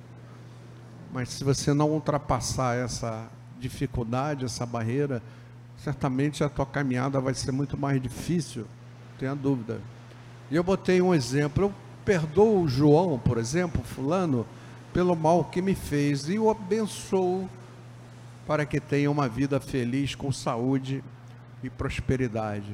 Mas 1.14 1.30
se 1.30 1.44
você 1.44 1.74
não 1.74 1.90
ultrapassar 1.92 2.76
essa 2.76 3.28
dificuldade, 3.60 4.46
essa 4.46 4.66
barreira, 4.66 5.22
certamente 5.78 6.44
a 6.44 6.50
tua 6.50 6.66
caminhada 6.66 7.20
vai 7.20 7.34
ser 7.34 7.52
muito 7.52 7.78
mais 7.78 8.02
difícil, 8.02 8.66
tenha 9.18 9.36
dúvida. 9.36 9.80
E 10.52 10.56
eu 10.56 10.64
botei 10.64 11.02
um 11.02 11.14
exemplo, 11.14 11.66
eu 11.66 11.74
perdoo 12.04 12.62
o 12.62 12.68
João, 12.68 13.18
por 13.18 13.38
exemplo, 13.38 13.84
fulano, 13.84 14.46
pelo 14.94 15.16
mal 15.16 15.46
que 15.46 15.62
me 15.62 15.76
fez 15.76 16.30
e 16.30 16.38
o 16.38 16.50
abençoo 16.50 17.50
para 18.46 18.66
que 18.66 18.80
tenha 18.80 19.10
uma 19.10 19.28
vida 19.28 19.60
feliz 19.60 20.14
com 20.14 20.32
saúde 20.32 21.04
e 21.64 21.70
prosperidade. 21.70 22.72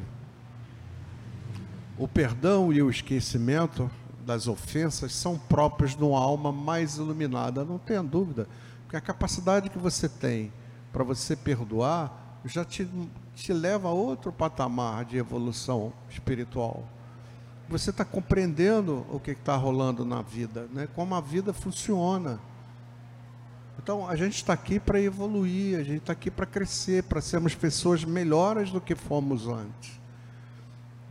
O 2.01 2.07
perdão 2.07 2.73
e 2.73 2.81
o 2.81 2.89
esquecimento 2.89 3.87
das 4.25 4.47
ofensas 4.47 5.13
são 5.13 5.37
próprios 5.37 5.95
de 5.95 6.03
uma 6.03 6.19
alma 6.19 6.51
mais 6.51 6.97
iluminada, 6.97 7.63
não 7.63 7.77
tenha 7.77 8.01
dúvida, 8.01 8.47
porque 8.81 8.97
a 8.97 9.01
capacidade 9.01 9.69
que 9.69 9.77
você 9.77 10.09
tem 10.09 10.51
para 10.91 11.03
você 11.03 11.35
perdoar 11.35 12.39
já 12.43 12.65
te, 12.65 12.89
te 13.35 13.53
leva 13.53 13.87
a 13.87 13.91
outro 13.91 14.31
patamar 14.31 15.05
de 15.05 15.17
evolução 15.17 15.93
espiritual. 16.09 16.83
Você 17.69 17.91
está 17.91 18.03
compreendendo 18.03 19.05
o 19.11 19.19
que 19.19 19.29
está 19.29 19.55
rolando 19.55 20.03
na 20.03 20.23
vida, 20.23 20.67
né? 20.73 20.87
como 20.95 21.13
a 21.13 21.21
vida 21.21 21.53
funciona. 21.53 22.39
Então, 23.77 24.09
a 24.09 24.15
gente 24.15 24.37
está 24.37 24.53
aqui 24.53 24.79
para 24.79 24.99
evoluir, 24.99 25.77
a 25.77 25.83
gente 25.83 25.99
está 25.99 26.13
aqui 26.13 26.31
para 26.31 26.47
crescer, 26.47 27.03
para 27.03 27.21
sermos 27.21 27.53
pessoas 27.53 28.03
melhores 28.03 28.71
do 28.71 28.81
que 28.81 28.95
fomos 28.95 29.47
antes. 29.47 30.00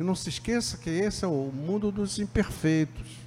E 0.00 0.02
não 0.02 0.14
se 0.14 0.30
esqueça 0.30 0.78
que 0.78 0.88
esse 0.88 1.26
é 1.26 1.28
o 1.28 1.52
mundo 1.52 1.92
dos 1.92 2.18
imperfeitos. 2.18 3.18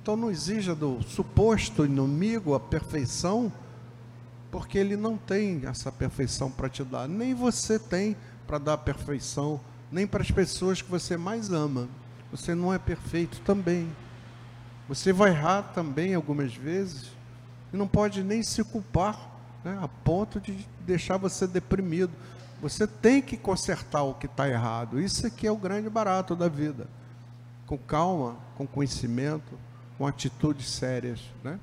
Então 0.00 0.16
não 0.16 0.30
exija 0.30 0.72
do 0.72 1.02
suposto 1.02 1.84
inimigo 1.84 2.54
a 2.54 2.60
perfeição, 2.60 3.52
porque 4.48 4.78
ele 4.78 4.96
não 4.96 5.16
tem 5.16 5.62
essa 5.64 5.90
perfeição 5.90 6.48
para 6.48 6.68
te 6.68 6.84
dar. 6.84 7.08
Nem 7.08 7.34
você 7.34 7.76
tem 7.76 8.16
para 8.46 8.58
dar 8.58 8.74
a 8.74 8.78
perfeição, 8.78 9.60
nem 9.90 10.06
para 10.06 10.22
as 10.22 10.30
pessoas 10.30 10.80
que 10.80 10.88
você 10.88 11.16
mais 11.16 11.50
ama. 11.50 11.88
Você 12.30 12.54
não 12.54 12.72
é 12.72 12.78
perfeito 12.78 13.40
também. 13.40 13.90
Você 14.88 15.12
vai 15.12 15.30
errar 15.30 15.72
também 15.74 16.14
algumas 16.14 16.54
vezes 16.54 17.10
e 17.72 17.76
não 17.76 17.88
pode 17.88 18.22
nem 18.22 18.44
se 18.44 18.62
culpar, 18.62 19.28
né, 19.64 19.76
a 19.82 19.88
ponto 19.88 20.40
de 20.40 20.68
deixar 20.86 21.16
você 21.16 21.48
deprimido. 21.48 22.12
Você 22.62 22.86
tem 22.86 23.20
que 23.20 23.36
consertar 23.36 24.04
o 24.04 24.14
que 24.14 24.26
está 24.26 24.48
errado. 24.48 25.00
Isso 25.00 25.26
aqui 25.26 25.48
é 25.48 25.50
o 25.50 25.56
grande 25.56 25.90
barato 25.90 26.36
da 26.36 26.48
vida. 26.48 26.86
Com 27.66 27.76
calma, 27.76 28.36
com 28.56 28.64
conhecimento, 28.64 29.58
com 29.98 30.06
atitudes 30.06 30.70
sérias. 30.70 31.20
Né? 31.42 31.58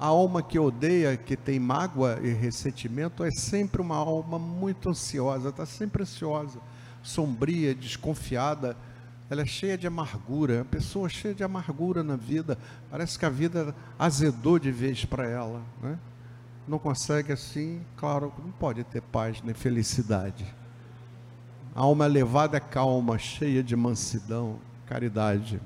A 0.00 0.06
alma 0.06 0.42
que 0.42 0.58
odeia, 0.58 1.18
que 1.18 1.36
tem 1.36 1.60
mágoa 1.60 2.18
e 2.22 2.32
ressentimento, 2.32 3.22
é 3.22 3.30
sempre 3.30 3.82
uma 3.82 3.96
alma 3.96 4.38
muito 4.38 4.88
ansiosa, 4.88 5.50
está 5.50 5.66
sempre 5.66 6.02
ansiosa, 6.02 6.58
sombria, 7.02 7.74
desconfiada. 7.74 8.74
Ela 9.28 9.42
é 9.42 9.46
cheia 9.46 9.76
de 9.76 9.86
amargura, 9.86 10.54
é 10.54 10.58
uma 10.60 10.64
pessoa 10.64 11.10
cheia 11.10 11.34
de 11.34 11.44
amargura 11.44 12.02
na 12.02 12.16
vida. 12.16 12.56
Parece 12.90 13.18
que 13.18 13.26
a 13.26 13.30
vida 13.30 13.74
azedou 13.98 14.58
de 14.58 14.72
vez 14.72 15.04
para 15.04 15.28
ela. 15.28 15.60
Né? 15.82 15.98
Não 16.68 16.78
consegue 16.78 17.32
assim, 17.32 17.80
claro, 17.96 18.32
não 18.38 18.50
pode 18.52 18.84
ter 18.84 19.00
paz 19.00 19.42
nem 19.42 19.54
felicidade. 19.54 20.46
A 21.74 21.80
alma 21.80 22.06
elevada 22.06 22.56
é 22.56 22.60
calma, 22.60 23.18
cheia 23.18 23.62
de 23.62 23.74
mansidão, 23.74 24.58
caridade. 24.86 25.60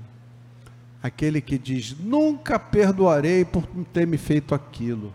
Aquele 1.03 1.41
que 1.41 1.59
diz, 1.59 1.99
nunca 1.99 2.59
perdoarei 2.59 3.45
por 3.45 3.67
ter 3.93 4.07
me 4.07 4.17
feito 4.17 4.55
aquilo, 4.55 5.13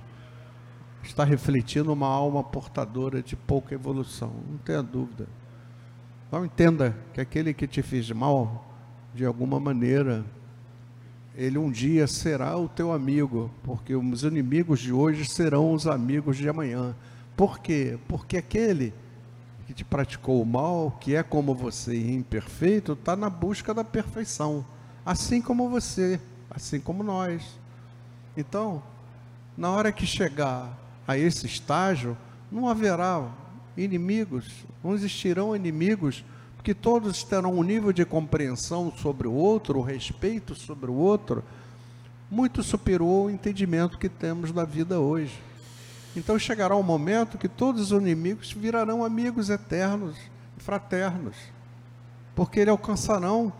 está 1.01 1.24
refletindo 1.24 1.94
uma 1.94 2.08
alma 2.08 2.44
portadora 2.44 3.22
de 3.24 3.36
pouca 3.36 3.74
evolução, 3.74 4.34
não 4.50 4.58
tenha 4.58 4.84
dúvida. 4.84 5.27
Então 6.27 6.44
entenda 6.44 6.96
que 7.13 7.22
aquele 7.22 7.53
que 7.53 7.65
te 7.65 7.82
fez 7.82 8.12
mal, 8.12 8.65
de 9.13 9.25
alguma 9.25 9.60
maneira, 9.60 10.25
ele 11.38 11.60
um 11.60 11.70
dia 11.70 12.08
será 12.08 12.58
o 12.58 12.67
teu 12.67 12.91
amigo, 12.91 13.51
porque 13.63 13.96
os 13.96 14.24
inimigos 14.24 14.79
de 14.79 14.91
hoje 14.91 15.24
serão 15.24 15.72
os 15.72 15.86
amigos 15.86 16.36
de 16.36 16.50
amanhã. 16.50 16.96
Por 17.36 17.60
quê? 17.60 18.00
Porque 18.08 18.38
aquele 18.38 18.91
que 19.67 19.74
te 19.74 19.86
praticou 19.86 20.41
o 20.41 20.46
mal, 20.46 20.98
que 21.00 21.15
é 21.15 21.22
como 21.22 21.53
você 21.53 21.96
imperfeito, 22.12 22.94
está 22.94 23.15
na 23.15 23.29
busca 23.29 23.72
da 23.72 23.84
perfeição. 23.84 24.65
assim 25.06 25.39
como 25.39 25.70
você, 25.70 26.20
assim 26.50 26.79
como 26.79 27.03
nós. 27.03 27.44
Então, 28.36 28.82
na 29.56 29.72
hora 29.72 29.91
que 29.91 30.06
chegar 30.06 30.77
a 31.08 31.17
esse 31.17 31.46
estágio, 31.46 32.17
não 32.51 32.67
haverá 32.67 33.32
inimigos, 33.77 34.65
não 34.84 34.96
existirão 34.96 35.56
inimigos, 35.56 36.25
porque 36.67 36.75
todos 36.75 37.24
terão 37.24 37.53
um 37.53 37.63
nível 37.63 37.93
de 37.93 38.03
compreensão 38.03 38.91
sobre 38.97 39.25
o 39.25 39.31
outro, 39.31 39.79
o 39.79 39.81
respeito 39.81 40.53
sobre 40.53 40.91
o 40.91 40.95
outro, 40.95 41.41
muito 42.29 42.62
superior 42.62 43.21
ao 43.21 43.29
entendimento 43.29 43.97
que 43.97 44.09
temos 44.09 44.51
da 44.51 44.65
vida 44.65 45.00
hoje. 45.00 45.41
Então 46.13 46.38
chegará 46.38 46.75
um 46.75 46.83
momento 46.83 47.38
que 47.38 47.47
todos 47.47 47.93
os 47.93 48.01
inimigos 48.01 48.51
virarão 48.51 49.01
amigos 49.01 49.50
eternos, 49.50 50.17
fraternos, 50.57 51.38
porque 52.36 52.59
eles 52.59 52.71
alcançarão, 52.71 53.53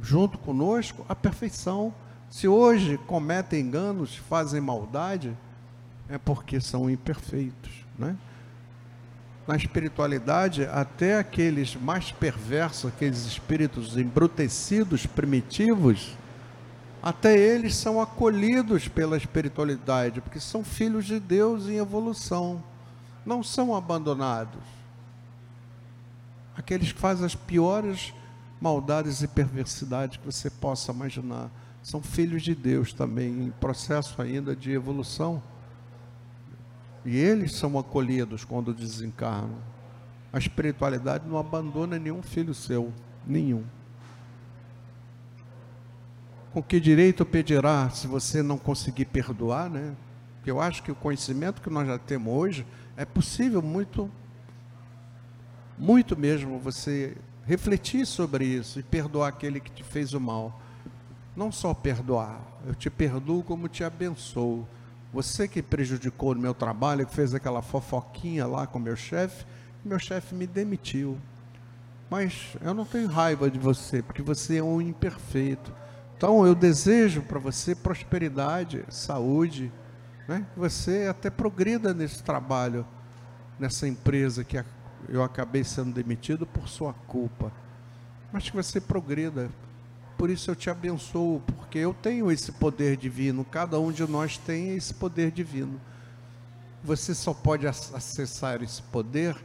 junto 0.00 0.38
conosco, 0.38 1.04
a 1.10 1.14
perfeição. 1.14 1.92
Se 2.30 2.48
hoje 2.48 2.96
cometem 3.06 3.60
enganos, 3.60 4.16
fazem 4.16 4.58
maldade, 4.58 5.36
é 6.08 6.16
porque 6.16 6.62
são 6.62 6.88
imperfeitos. 6.88 7.84
Né? 7.98 8.16
Na 9.46 9.56
espiritualidade, 9.56 10.64
até 10.66 11.18
aqueles 11.18 11.74
mais 11.74 12.12
perversos, 12.12 12.92
aqueles 12.92 13.26
espíritos 13.26 13.96
embrutecidos, 13.96 15.04
primitivos, 15.04 16.16
até 17.02 17.36
eles 17.36 17.74
são 17.74 18.00
acolhidos 18.00 18.86
pela 18.86 19.16
espiritualidade, 19.16 20.20
porque 20.20 20.38
são 20.38 20.62
filhos 20.62 21.04
de 21.04 21.18
Deus 21.18 21.66
em 21.66 21.78
evolução, 21.78 22.62
não 23.26 23.42
são 23.42 23.74
abandonados. 23.74 24.62
Aqueles 26.56 26.92
que 26.92 27.00
fazem 27.00 27.26
as 27.26 27.34
piores 27.34 28.14
maldades 28.60 29.22
e 29.22 29.26
perversidades 29.26 30.18
que 30.18 30.24
você 30.24 30.48
possa 30.48 30.92
imaginar, 30.92 31.50
são 31.82 32.00
filhos 32.00 32.42
de 32.44 32.54
Deus 32.54 32.92
também, 32.92 33.46
em 33.46 33.50
processo 33.50 34.22
ainda 34.22 34.54
de 34.54 34.70
evolução. 34.70 35.42
E 37.04 37.16
eles 37.16 37.54
são 37.54 37.78
acolhidos 37.78 38.44
quando 38.44 38.72
desencarnam. 38.72 39.58
A 40.32 40.38
espiritualidade 40.38 41.28
não 41.28 41.36
abandona 41.36 41.98
nenhum 41.98 42.22
filho 42.22 42.54
seu, 42.54 42.92
nenhum. 43.26 43.64
Com 46.52 46.62
que 46.62 46.78
direito 46.78 47.24
pedirá 47.24 47.90
se 47.90 48.06
você 48.06 48.42
não 48.42 48.56
conseguir 48.58 49.06
perdoar, 49.06 49.68
né? 49.68 49.94
Porque 50.36 50.50
eu 50.50 50.60
acho 50.60 50.82
que 50.82 50.90
o 50.90 50.94
conhecimento 50.94 51.62
que 51.62 51.70
nós 51.70 51.86
já 51.86 51.98
temos 51.98 52.32
hoje 52.32 52.66
é 52.96 53.04
possível 53.04 53.62
muito, 53.62 54.10
muito 55.78 56.16
mesmo 56.16 56.58
você 56.58 57.16
refletir 57.44 58.06
sobre 58.06 58.44
isso 58.44 58.78
e 58.78 58.82
perdoar 58.82 59.28
aquele 59.28 59.60
que 59.60 59.70
te 59.70 59.82
fez 59.82 60.12
o 60.14 60.20
mal. 60.20 60.60
Não 61.34 61.50
só 61.50 61.72
perdoar, 61.72 62.40
eu 62.66 62.74
te 62.74 62.90
perdoo 62.90 63.42
como 63.42 63.68
te 63.68 63.82
abençoo. 63.82 64.66
Você 65.12 65.46
que 65.46 65.62
prejudicou 65.62 66.32
o 66.32 66.38
meu 66.38 66.54
trabalho, 66.54 67.06
que 67.06 67.14
fez 67.14 67.34
aquela 67.34 67.60
fofoquinha 67.60 68.46
lá 68.46 68.66
com 68.66 68.78
meu 68.78 68.96
chefe, 68.96 69.44
meu 69.84 69.98
chefe 69.98 70.34
me 70.34 70.46
demitiu. 70.46 71.18
Mas 72.08 72.56
eu 72.62 72.72
não 72.72 72.84
tenho 72.84 73.08
raiva 73.08 73.50
de 73.50 73.58
você, 73.58 74.02
porque 74.02 74.22
você 74.22 74.56
é 74.56 74.62
um 74.62 74.80
imperfeito. 74.80 75.72
Então 76.16 76.46
eu 76.46 76.54
desejo 76.54 77.22
para 77.22 77.38
você 77.38 77.74
prosperidade, 77.74 78.84
saúde, 78.88 79.72
né? 80.26 80.46
você 80.56 81.06
até 81.10 81.28
progrida 81.28 81.92
nesse 81.92 82.22
trabalho, 82.22 82.86
nessa 83.58 83.88
empresa 83.88 84.44
que 84.44 84.62
eu 85.08 85.22
acabei 85.22 85.64
sendo 85.64 85.92
demitido 85.92 86.46
por 86.46 86.68
sua 86.68 86.94
culpa. 87.06 87.52
Mas 88.32 88.48
que 88.48 88.56
você 88.56 88.80
progrida. 88.80 89.50
Por 90.22 90.30
isso 90.30 90.52
eu 90.52 90.54
te 90.54 90.70
abençoo, 90.70 91.42
porque 91.44 91.78
eu 91.78 91.92
tenho 91.92 92.30
esse 92.30 92.52
poder 92.52 92.96
divino, 92.96 93.44
cada 93.44 93.80
um 93.80 93.90
de 93.90 94.06
nós 94.08 94.38
tem 94.38 94.76
esse 94.76 94.94
poder 94.94 95.32
divino. 95.32 95.80
Você 96.84 97.12
só 97.12 97.34
pode 97.34 97.66
acessar 97.66 98.62
esse 98.62 98.80
poder 98.80 99.36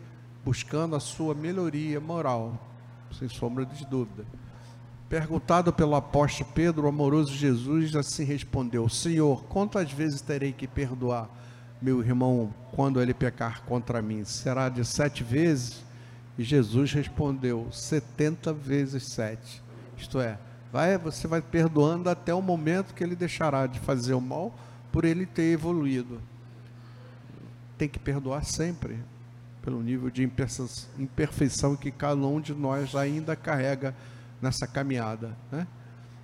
buscando 0.46 0.96
a 0.96 1.00
sua 1.00 1.34
melhoria 1.34 2.00
moral, 2.00 2.62
sem 3.18 3.28
sombra 3.28 3.66
de 3.66 3.88
dúvida. 3.88 4.24
Perguntado 5.10 5.74
pelo 5.74 5.96
apóstolo 5.96 6.52
Pedro, 6.54 6.84
o 6.84 6.90
amoroso 6.90 7.34
Jesus 7.34 7.96
assim 7.96 8.24
respondeu: 8.24 8.88
Senhor, 8.88 9.46
quantas 9.46 9.92
vezes 9.92 10.22
terei 10.22 10.54
que 10.54 10.68
perdoar 10.68 11.28
meu 11.82 12.02
irmão 12.02 12.54
quando 12.74 13.02
ele 13.02 13.16
pecar 13.16 13.64
contra 13.64 14.00
mim? 14.00 14.24
Será 14.24 14.70
de 14.70 14.86
sete 14.86 15.24
vezes? 15.24 15.84
E 16.38 16.44
Jesus 16.44 16.94
respondeu: 16.94 17.68
setenta 17.72 18.54
vezes 18.54 19.08
sete. 19.08 19.64
Isto 19.98 20.20
é, 20.20 20.38
vai, 20.72 20.98
você 20.98 21.28
vai 21.28 21.42
perdoando 21.42 22.10
até 22.10 22.34
o 22.34 22.42
momento 22.42 22.94
que 22.94 23.04
ele 23.04 23.16
deixará 23.16 23.68
de 23.68 23.80
fazer 23.80 24.14
o 24.14 24.22
mal 24.22 24.54
por 24.92 25.06
ele 25.06 25.26
ter 25.26 25.54
evoluído. 25.54 26.22
Tem 27.78 27.88
que 27.88 28.00
perdoar 28.00 28.44
sempre, 28.44 29.00
pelo 29.62 29.82
nível 29.82 30.10
de 30.10 30.24
imperfeição 30.98 31.76
que 31.76 31.92
cada 31.92 32.26
um 32.26 32.40
de 32.40 32.54
nós 32.54 32.96
ainda 32.96 33.36
carrega 33.36 33.94
nessa 34.42 34.66
caminhada. 34.66 35.36
Né? 35.52 35.68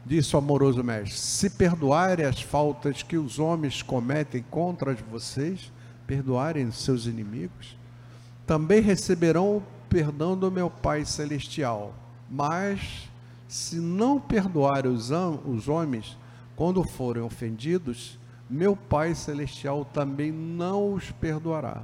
Disse 0.06 0.36
o 0.36 0.40
amoroso 0.40 0.84
mestre: 0.84 1.18
se 1.18 1.50
perdoarem 1.50 2.26
as 2.26 2.42
faltas 2.42 3.04
que 3.04 3.18
os 3.18 3.40
homens 3.40 3.82
cometem 3.82 4.44
contra 4.50 4.94
vocês, 5.10 5.72
perdoarem 6.06 6.72
seus 6.72 7.06
inimigos, 7.06 7.78
também 8.46 8.82
receberão 8.82 9.58
o 9.58 9.64
perdão 9.90 10.38
do 10.38 10.52
meu 10.52 10.70
Pai 10.70 11.06
Celestial. 11.06 11.94
Mas, 12.30 13.10
se 13.48 13.78
não 13.78 14.20
perdoarem 14.20 14.92
os, 14.92 15.10
os 15.46 15.68
homens 15.68 16.18
quando 16.56 16.84
forem 16.84 17.24
ofendidos, 17.24 18.20
meu 18.50 18.76
Pai 18.76 19.16
Celestial 19.16 19.86
também 19.86 20.32
não 20.32 20.94
os 20.94 21.12
perdoará. 21.12 21.82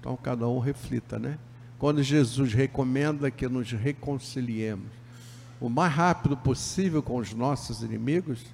Então, 0.00 0.16
cada 0.16 0.46
um 0.48 0.58
reflita, 0.58 1.18
né? 1.18 1.38
quando 1.78 2.02
Jesus 2.02 2.52
recomenda 2.52 3.30
que 3.30 3.48
nos 3.48 3.70
reconciliemos 3.72 4.88
o 5.60 5.68
mais 5.68 5.92
rápido 5.92 6.36
possível 6.36 7.02
com 7.02 7.16
os 7.16 7.32
nossos 7.32 7.82
inimigos, 7.82 8.44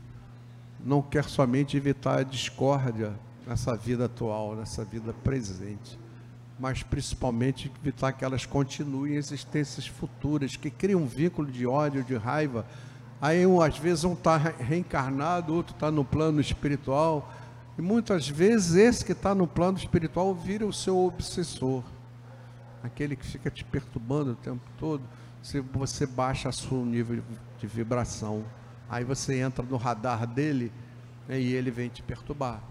não 0.84 1.02
quer 1.02 1.24
somente 1.24 1.76
evitar 1.76 2.18
a 2.18 2.22
discórdia 2.22 3.12
nessa 3.46 3.76
vida 3.76 4.04
atual, 4.04 4.54
nessa 4.54 4.84
vida 4.84 5.12
presente, 5.12 5.98
mas 6.60 6.82
principalmente 6.82 7.72
evitar 7.80 8.12
que 8.12 8.24
elas 8.24 8.46
continuem 8.46 9.14
em 9.14 9.16
existências 9.16 9.86
futuras, 9.86 10.56
que 10.56 10.70
criam 10.70 11.02
um 11.02 11.06
vínculo 11.06 11.50
de 11.50 11.66
ódio, 11.66 12.04
de 12.04 12.16
raiva. 12.16 12.66
Aí, 13.20 13.46
um, 13.46 13.60
às 13.60 13.76
vezes, 13.78 14.04
um 14.04 14.12
está 14.12 14.36
reencarnado, 14.36 15.54
outro 15.54 15.74
está 15.74 15.90
no 15.90 16.04
plano 16.04 16.40
espiritual, 16.40 17.32
e 17.78 17.82
muitas 17.82 18.28
vezes 18.28 18.74
esse 18.74 19.04
que 19.04 19.12
está 19.12 19.34
no 19.34 19.46
plano 19.46 19.78
espiritual 19.78 20.34
vira 20.34 20.66
o 20.66 20.72
seu 20.72 20.98
obsessor 20.98 21.82
aquele 22.82 23.16
que 23.16 23.26
fica 23.26 23.50
te 23.50 23.64
perturbando 23.64 24.32
o 24.32 24.36
tempo 24.36 24.62
todo, 24.78 25.02
se 25.42 25.60
você 25.60 26.06
baixa 26.06 26.48
o 26.48 26.52
seu 26.52 26.84
nível 26.84 27.22
de 27.58 27.66
vibração, 27.66 28.44
aí 28.88 29.04
você 29.04 29.40
entra 29.40 29.64
no 29.64 29.76
radar 29.76 30.26
dele 30.26 30.72
né, 31.28 31.40
e 31.40 31.52
ele 31.54 31.70
vem 31.70 31.88
te 31.88 32.02
perturbar. 32.02 32.62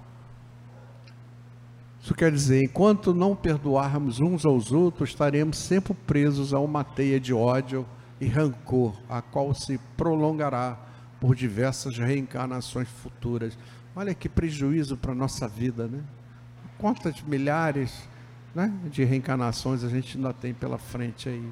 Isso 2.02 2.14
quer 2.14 2.32
dizer, 2.32 2.64
enquanto 2.64 3.14
não 3.14 3.36
perdoarmos 3.36 4.20
uns 4.20 4.46
aos 4.46 4.72
outros, 4.72 5.10
estaremos 5.10 5.58
sempre 5.58 5.94
presos 5.94 6.54
a 6.54 6.60
uma 6.60 6.84
teia 6.84 7.20
de 7.20 7.34
ódio 7.34 7.86
e 8.22 8.28
rancor, 8.28 8.96
a 9.10 9.22
qual 9.22 9.54
se 9.54 9.78
prolongará 9.98 10.78
por 11.20 11.36
diversas 11.36 11.98
reencarnações 11.98 12.88
futuras. 12.88 13.58
Olha 13.96 14.14
que 14.14 14.30
prejuízo 14.30 14.96
para 14.96 15.12
a 15.12 15.16
nossa 15.16 15.48
vida, 15.48 15.88
né? 15.88 16.02
Quantas 16.78 17.22
milhares 17.22 18.08
né, 18.56 18.74
de 18.90 19.04
reencarnações 19.04 19.84
a 19.84 19.90
gente 19.90 20.18
ainda 20.18 20.34
tem 20.34 20.54
pela 20.54 20.78
frente 20.78 21.28
aí. 21.28 21.52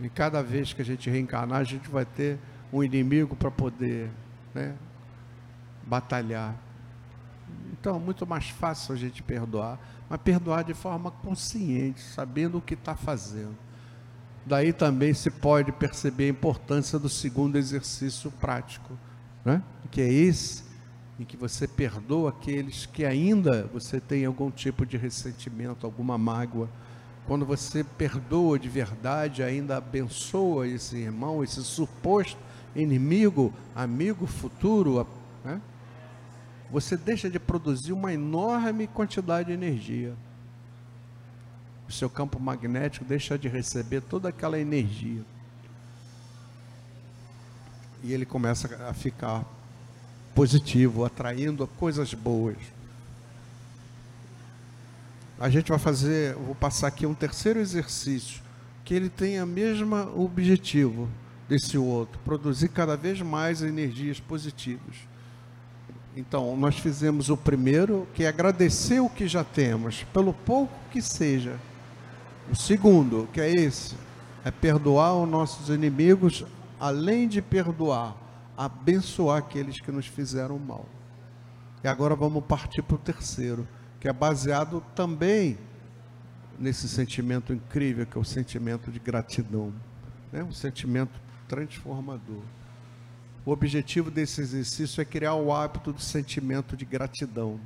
E 0.00 0.08
cada 0.08 0.42
vez 0.42 0.72
que 0.72 0.80
a 0.80 0.84
gente 0.84 1.10
reencarnar, 1.10 1.58
a 1.58 1.64
gente 1.64 1.88
vai 1.90 2.06
ter 2.06 2.38
um 2.72 2.82
inimigo 2.82 3.36
para 3.36 3.50
poder 3.50 4.08
né, 4.54 4.74
batalhar. 5.86 6.56
Então, 7.80 7.96
é 7.96 7.98
muito 7.98 8.26
mais 8.26 8.50
fácil 8.50 8.94
a 8.94 8.96
gente 8.96 9.22
perdoar, 9.22 9.80
mas 10.08 10.20
perdoar 10.20 10.62
de 10.62 10.74
forma 10.74 11.10
consciente, 11.10 12.00
sabendo 12.00 12.58
o 12.58 12.60
que 12.60 12.74
está 12.74 12.94
fazendo. 12.94 13.56
Daí 14.44 14.72
também 14.72 15.14
se 15.14 15.30
pode 15.30 15.72
perceber 15.72 16.24
a 16.24 16.28
importância 16.28 16.98
do 16.98 17.08
segundo 17.08 17.56
exercício 17.56 18.30
prático, 18.32 18.98
né? 19.44 19.62
que 19.90 20.00
é 20.00 20.12
esse 20.12 20.64
em 21.18 21.24
que 21.24 21.36
você 21.36 21.68
perdoa 21.68 22.30
aqueles 22.30 22.86
que 22.86 23.04
ainda 23.04 23.68
você 23.72 24.00
tem 24.00 24.24
algum 24.24 24.50
tipo 24.50 24.86
de 24.86 24.96
ressentimento, 24.96 25.84
alguma 25.84 26.16
mágoa. 26.16 26.68
Quando 27.26 27.44
você 27.44 27.84
perdoa 27.84 28.58
de 28.58 28.68
verdade, 28.68 29.42
ainda 29.42 29.76
abençoa 29.76 30.66
esse 30.66 30.96
irmão, 30.96 31.44
esse 31.44 31.62
suposto 31.62 32.38
inimigo, 32.74 33.52
amigo 33.74 34.26
futuro? 34.26 35.06
Você 36.70 36.96
deixa 36.96 37.28
de 37.28 37.38
produzir 37.38 37.92
uma 37.92 38.12
enorme 38.12 38.86
quantidade 38.86 39.48
de 39.48 39.54
energia. 39.54 40.14
O 41.88 41.92
seu 41.92 42.08
campo 42.08 42.38
magnético 42.38 43.04
deixa 43.04 43.36
de 43.38 43.48
receber 43.48 44.00
toda 44.02 44.28
aquela 44.28 44.58
energia. 44.58 45.24
e 48.02 48.12
ele 48.12 48.24
começa 48.24 48.88
a 48.88 48.94
ficar 48.94 49.44
positivo, 50.34 51.04
atraindo 51.04 51.66
coisas 51.66 52.14
boas. 52.14 52.56
A 55.38 55.48
gente 55.48 55.68
vai 55.68 55.78
fazer, 55.78 56.34
vou 56.34 56.54
passar 56.54 56.88
aqui 56.88 57.06
um 57.06 57.14
terceiro 57.14 57.60
exercício, 57.60 58.42
que 58.84 58.94
ele 58.94 59.08
tem 59.08 59.42
o 59.42 59.46
mesmo 59.46 59.96
objetivo 60.20 61.08
desse 61.48 61.76
outro, 61.76 62.20
produzir 62.24 62.68
cada 62.68 62.96
vez 62.96 63.20
mais 63.20 63.62
energias 63.62 64.20
positivas. 64.20 65.09
Então, 66.16 66.56
nós 66.56 66.78
fizemos 66.78 67.28
o 67.28 67.36
primeiro, 67.36 68.06
que 68.14 68.24
é 68.24 68.28
agradecer 68.28 69.00
o 69.00 69.08
que 69.08 69.28
já 69.28 69.44
temos, 69.44 70.02
pelo 70.12 70.32
pouco 70.32 70.72
que 70.90 71.00
seja. 71.00 71.56
O 72.50 72.56
segundo, 72.56 73.28
que 73.32 73.40
é 73.40 73.48
esse, 73.48 73.94
é 74.44 74.50
perdoar 74.50 75.14
os 75.14 75.28
nossos 75.28 75.68
inimigos, 75.68 76.44
além 76.80 77.28
de 77.28 77.40
perdoar, 77.40 78.16
abençoar 78.56 79.38
aqueles 79.38 79.80
que 79.80 79.92
nos 79.92 80.06
fizeram 80.06 80.58
mal. 80.58 80.86
E 81.84 81.88
agora 81.88 82.16
vamos 82.16 82.44
partir 82.44 82.82
para 82.82 82.96
o 82.96 82.98
terceiro, 82.98 83.66
que 84.00 84.08
é 84.08 84.12
baseado 84.12 84.82
também 84.94 85.56
nesse 86.58 86.86
sentimento 86.88 87.54
incrível 87.54 88.04
que 88.04 88.18
é 88.18 88.20
o 88.20 88.24
sentimento 88.24 88.90
de 88.90 88.98
gratidão, 88.98 89.72
né? 90.30 90.44
um 90.44 90.52
sentimento 90.52 91.18
transformador. 91.48 92.42
O 93.44 93.52
objetivo 93.52 94.10
desse 94.10 94.40
exercício 94.42 95.00
é 95.00 95.04
criar 95.04 95.34
o 95.34 95.52
hábito 95.52 95.92
do 95.92 96.00
sentimento 96.00 96.76
de 96.76 96.84
gratidão. 96.84 97.58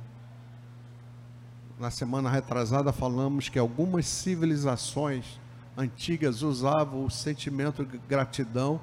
Na 1.77 1.91
semana 1.91 2.29
retrasada 2.29 2.93
falamos 2.93 3.49
que 3.49 3.59
algumas 3.59 4.05
civilizações 4.05 5.37
antigas 5.75 6.41
usavam 6.41 7.03
o 7.03 7.11
sentimento 7.11 7.85
de 7.85 7.97
gratidão 7.97 8.79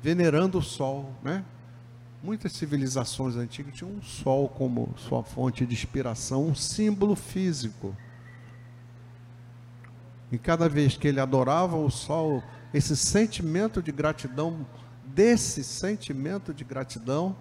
venerando 0.00 0.58
o 0.58 0.62
sol, 0.62 1.12
né? 1.20 1.44
Muitas 2.22 2.52
civilizações 2.52 3.34
antigas 3.36 3.74
tinham 3.74 3.90
um 3.90 4.02
sol 4.02 4.48
como 4.48 4.94
sua 4.96 5.24
fonte 5.24 5.66
de 5.66 5.74
inspiração, 5.74 6.46
um 6.46 6.54
símbolo 6.54 7.16
físico. 7.16 7.94
E 10.30 10.38
cada 10.38 10.68
vez 10.68 10.96
que 10.96 11.08
ele 11.08 11.20
adorava 11.20 11.76
o 11.76 11.90
sol, 11.90 12.42
esse 12.72 12.96
sentimento 12.96 13.82
de 13.82 13.90
gratidão 13.90 14.64
desse 15.06 15.62
sentimento 15.62 16.52
de 16.52 16.64
gratidão 16.64 17.36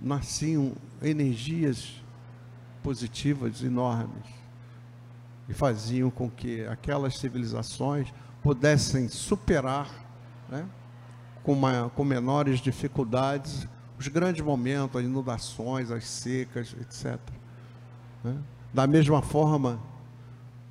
nasciam 0.00 0.72
energias 1.02 2.02
positivas 2.82 3.62
enormes 3.62 4.24
e 5.48 5.54
faziam 5.54 6.10
com 6.10 6.30
que 6.30 6.64
aquelas 6.66 7.18
civilizações 7.18 8.12
pudessem 8.42 9.08
superar, 9.08 9.88
né, 10.48 10.68
com, 11.42 11.52
uma, 11.52 11.90
com 11.90 12.04
menores 12.04 12.60
dificuldades, 12.60 13.66
os 13.98 14.06
grandes 14.08 14.44
momentos, 14.44 15.00
as 15.00 15.04
inundações, 15.04 15.90
as 15.90 16.06
secas, 16.06 16.74
etc. 16.80 17.18
Né? 18.22 18.36
Da 18.72 18.86
mesma 18.86 19.22
forma, 19.22 19.80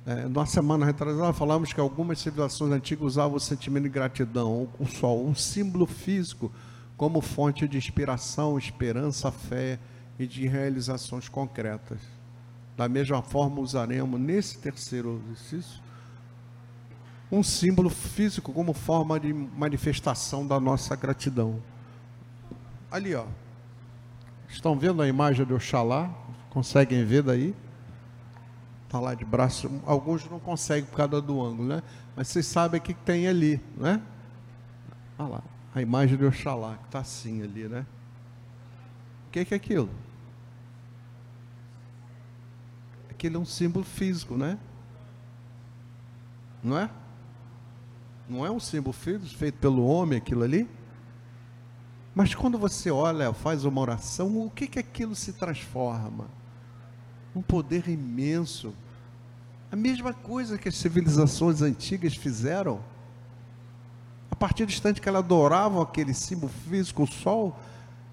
é, 0.08 0.26
na 0.26 0.46
semana 0.46 0.86
retrasada 0.86 1.34
falamos 1.34 1.70
que 1.70 1.78
algumas 1.78 2.18
civilizações 2.18 2.72
antigas 2.72 3.04
usavam 3.04 3.36
o 3.36 3.40
sentimento 3.40 3.82
de 3.82 3.90
gratidão, 3.90 4.66
o 4.78 4.86
sol, 4.86 5.26
um 5.26 5.34
símbolo 5.34 5.84
físico, 5.84 6.50
como 6.96 7.20
fonte 7.20 7.68
de 7.68 7.76
inspiração, 7.76 8.56
esperança, 8.56 9.30
fé 9.30 9.78
e 10.18 10.26
de 10.26 10.48
realizações 10.48 11.28
concretas. 11.28 11.98
Da 12.74 12.88
mesma 12.88 13.20
forma, 13.20 13.60
usaremos 13.60 14.18
nesse 14.18 14.56
terceiro 14.56 15.20
exercício 15.26 15.82
um 17.30 17.42
símbolo 17.42 17.90
físico 17.90 18.50
como 18.50 18.72
forma 18.72 19.20
de 19.20 19.30
manifestação 19.34 20.46
da 20.46 20.58
nossa 20.58 20.96
gratidão. 20.96 21.62
Ali, 22.90 23.14
ó. 23.14 23.26
Estão 24.48 24.78
vendo 24.78 25.02
a 25.02 25.06
imagem 25.06 25.44
de 25.44 25.52
Oxalá? 25.52 26.10
Conseguem 26.48 27.04
ver 27.04 27.22
daí? 27.22 27.54
Está 28.88 28.98
lá 28.98 29.12
de 29.12 29.22
braço. 29.22 29.70
Alguns 29.84 30.24
não 30.30 30.40
conseguem 30.40 30.86
por 30.88 30.96
causa 30.96 31.20
do 31.20 31.44
ângulo, 31.44 31.68
né? 31.68 31.82
Mas 32.16 32.28
vocês 32.28 32.46
sabem 32.46 32.80
o 32.80 32.82
que 32.82 32.94
tem 32.94 33.28
ali, 33.28 33.60
né? 33.76 34.00
Olha 35.18 35.28
lá, 35.28 35.42
a 35.74 35.82
imagem 35.82 36.16
de 36.16 36.24
Oxalá, 36.24 36.78
que 36.78 36.86
está 36.86 37.00
assim 37.00 37.42
ali, 37.42 37.68
né? 37.68 37.84
O 39.26 39.30
que, 39.30 39.44
que 39.44 39.52
é 39.52 39.58
aquilo? 39.58 39.90
Aquilo 43.10 43.36
é 43.36 43.38
um 43.38 43.44
símbolo 43.44 43.84
físico, 43.84 44.38
né? 44.38 44.58
Não 46.64 46.78
é? 46.78 46.88
Não 48.26 48.46
é 48.46 48.50
um 48.50 48.58
símbolo 48.58 48.94
físico 48.94 49.36
feito 49.36 49.58
pelo 49.58 49.84
homem 49.84 50.16
aquilo 50.16 50.44
ali? 50.44 50.66
Mas 52.14 52.34
quando 52.34 52.56
você 52.56 52.90
olha, 52.90 53.34
faz 53.34 53.66
uma 53.66 53.82
oração, 53.82 54.46
o 54.46 54.50
que 54.50 54.66
que 54.66 54.78
aquilo 54.78 55.14
se 55.14 55.34
transforma? 55.34 56.38
Um 57.38 57.42
poder 57.42 57.88
imenso. 57.88 58.74
A 59.70 59.76
mesma 59.76 60.12
coisa 60.12 60.58
que 60.58 60.68
as 60.68 60.74
civilizações 60.74 61.62
antigas 61.62 62.14
fizeram. 62.14 62.80
A 64.30 64.36
partir 64.36 64.66
do 64.66 64.72
instante 64.72 65.00
que 65.00 65.08
elas 65.08 65.24
adoravam 65.24 65.80
aquele 65.80 66.12
símbolo 66.12 66.52
físico, 66.68 67.04
o 67.04 67.06
sol, 67.06 67.56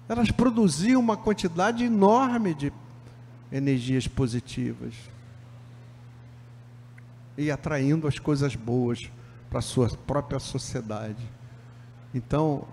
elas 0.08 0.30
produziam 0.30 1.00
uma 1.00 1.16
quantidade 1.16 1.84
enorme 1.84 2.54
de 2.54 2.72
energias 3.50 4.06
positivas 4.06 4.94
e 7.36 7.50
atraindo 7.50 8.06
as 8.06 8.18
coisas 8.18 8.54
boas 8.54 9.10
para 9.50 9.58
a 9.58 9.62
sua 9.62 9.88
própria 9.88 10.38
sociedade. 10.38 11.22
Então, 12.14 12.66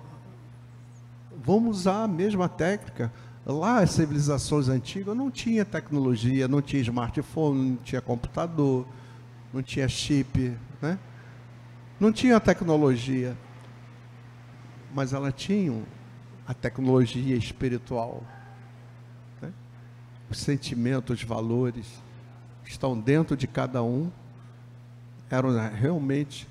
vamos 1.43 1.79
usar 1.79 2.03
a 2.03 2.07
mesma 2.07 2.47
técnica 2.47 3.11
Lá, 3.45 3.79
as 3.79 3.91
civilizações 3.91 4.69
antigas 4.69 5.15
não 5.15 5.29
tinha 5.29 5.65
tecnologia, 5.65 6.47
não 6.47 6.62
tinha 6.62 6.82
smartphone, 6.82 7.71
não 7.71 7.75
tinha 7.77 7.99
computador, 7.99 8.88
não 9.53 9.62
tinha 9.62 9.88
chip, 9.89 10.58
né? 10.82 10.97
não 11.99 12.12
tinha 12.13 12.39
tecnologia, 12.39 13.38
mas 14.95 15.12
elas 15.12 15.34
tinham 15.36 15.84
a 16.47 16.53
tecnologia 16.53 17.36
espiritual. 17.36 18.23
Né? 19.41 19.51
Os 20.29 20.38
sentimentos, 20.38 21.19
os 21.19 21.23
valores 21.25 22.01
estão 22.65 22.97
dentro 22.97 23.36
de 23.36 23.45
cada 23.45 23.84
um, 23.84 24.10
eram 25.29 25.49
realmente 25.69 26.47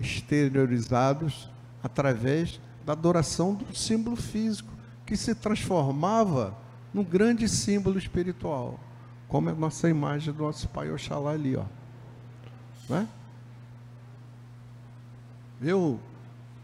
exteriorizados 0.00 1.48
através 1.80 2.60
da 2.84 2.92
adoração 2.92 3.54
do 3.54 3.72
símbolo 3.76 4.16
físico 4.16 4.77
que 5.08 5.16
se 5.16 5.34
transformava 5.34 6.54
num 6.92 7.02
grande 7.02 7.48
símbolo 7.48 7.96
espiritual, 7.96 8.78
como 9.26 9.48
é 9.48 9.52
a 9.52 9.54
nossa 9.54 9.88
imagem 9.88 10.34
do 10.34 10.42
nosso 10.42 10.68
Pai 10.68 10.92
Oxalá 10.92 11.30
ali, 11.30 11.56
ó. 11.56 11.64
Né? 12.90 13.08
Eu, 15.62 15.98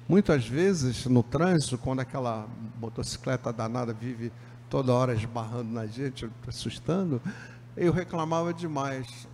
muitas 0.07 0.47
vezes, 0.47 1.07
no 1.07 1.23
trânsito, 1.23 1.79
quando 1.79 2.01
aquela 2.01 2.47
motocicleta 2.79 3.51
danada 3.51 3.95
vive 3.95 4.31
toda 4.69 4.93
hora 4.93 5.15
esbarrando 5.15 5.73
na 5.73 5.87
gente, 5.87 6.29
assustando, 6.47 7.23
eu 7.75 7.95
reclamava 7.95 8.53
demais. 8.53 9.27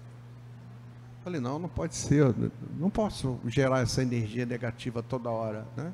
Falei, 1.25 1.41
não, 1.41 1.59
não 1.59 1.69
pode 1.69 1.97
ser, 1.97 2.33
não 2.79 2.89
posso 2.89 3.41
gerar 3.45 3.81
essa 3.81 4.03
energia 4.03 4.47
negativa 4.47 5.03
toda 5.03 5.31
hora, 5.31 5.67
né? 5.77 5.93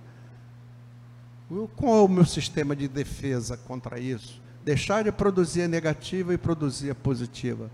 Qual 1.77 1.99
é 1.99 2.03
o 2.03 2.09
meu 2.09 2.25
sistema 2.25 2.75
de 2.75 2.89
defesa 2.89 3.57
contra 3.57 4.01
isso? 4.01 4.41
Deixar 4.65 5.05
de 5.05 5.13
produzir 5.13 5.63
a 5.63 5.69
negativa 5.69 6.35
e 6.35 6.39
produzir 6.39 6.91
a 6.91 6.95
positiva. 6.95 7.71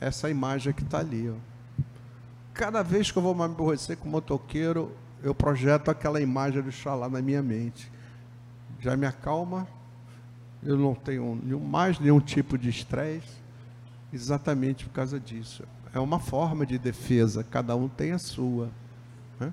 Essa 0.00 0.30
imagem 0.30 0.72
que 0.72 0.82
está 0.82 0.98
ali. 0.98 1.28
Ó. 1.28 1.34
Cada 2.54 2.82
vez 2.82 3.10
que 3.10 3.18
eu 3.18 3.22
vou 3.22 3.34
me 3.34 3.42
aborrecer 3.42 3.96
com 3.96 4.08
motoqueiro, 4.08 4.92
eu 5.22 5.34
projeto 5.34 5.90
aquela 5.90 6.20
imagem 6.20 6.62
do 6.62 6.70
xalá 6.70 7.08
na 7.08 7.20
minha 7.20 7.42
mente. 7.42 7.90
Já 8.78 8.96
me 8.96 9.06
acalma, 9.06 9.66
eu 10.62 10.76
não 10.76 10.94
tenho 10.94 11.40
nenhum, 11.42 11.60
mais 11.60 11.98
nenhum 11.98 12.20
tipo 12.20 12.56
de 12.56 12.68
estresse, 12.68 13.34
exatamente 14.12 14.84
por 14.84 14.92
causa 14.92 15.18
disso. 15.18 15.64
É 15.92 15.98
uma 15.98 16.20
forma 16.20 16.64
de 16.64 16.78
defesa, 16.78 17.42
cada 17.42 17.74
um 17.74 17.88
tem 17.88 18.12
a 18.12 18.18
sua. 18.18 18.70
Né? 19.40 19.52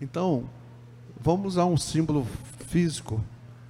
Então, 0.00 0.48
Vamos 1.22 1.52
usar 1.52 1.66
um 1.66 1.76
símbolo 1.76 2.26
físico, 2.66 3.22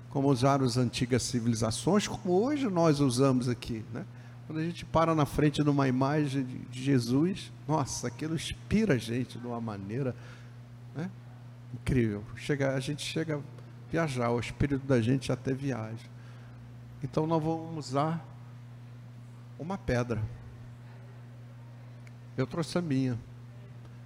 como 0.09 0.29
usaram 0.29 0.65
as 0.65 0.79
antigas 0.79 1.23
civilizações, 1.23 2.09
como 2.09 2.33
hoje 2.33 2.67
nós 2.67 2.99
usamos 2.99 3.47
aqui. 3.47 3.85
Né? 3.93 4.07
Quando 4.47 4.61
a 4.61 4.65
gente 4.65 4.87
para 4.87 5.15
na 5.15 5.27
frente 5.27 5.63
de 5.63 5.69
uma 5.69 5.87
imagem 5.87 6.47
de 6.71 6.83
Jesus, 6.83 7.53
nossa, 7.69 8.09
aquilo 8.09 8.37
inspira 8.37 8.95
a 8.95 8.97
gente 8.97 9.39
de 9.39 9.47
uma 9.47 9.61
maneira 9.61 10.17
né? 10.95 11.11
incrível. 11.75 12.25
Chega, 12.37 12.75
a 12.75 12.81
gente 12.81 13.03
chega 13.03 13.37
a 13.37 13.41
viajar, 13.91 14.31
o 14.31 14.41
espírito 14.41 14.87
da 14.87 15.03
gente 15.03 15.31
até 15.31 15.53
viaja. 15.53 16.09
Então 17.05 17.27
nós 17.27 17.43
vamos 17.43 17.89
usar 17.89 18.27
uma 19.59 19.77
pedra. 19.77 20.23
Eu 22.35 22.47
trouxe 22.47 22.79
a 22.79 22.81
minha. 22.81 23.19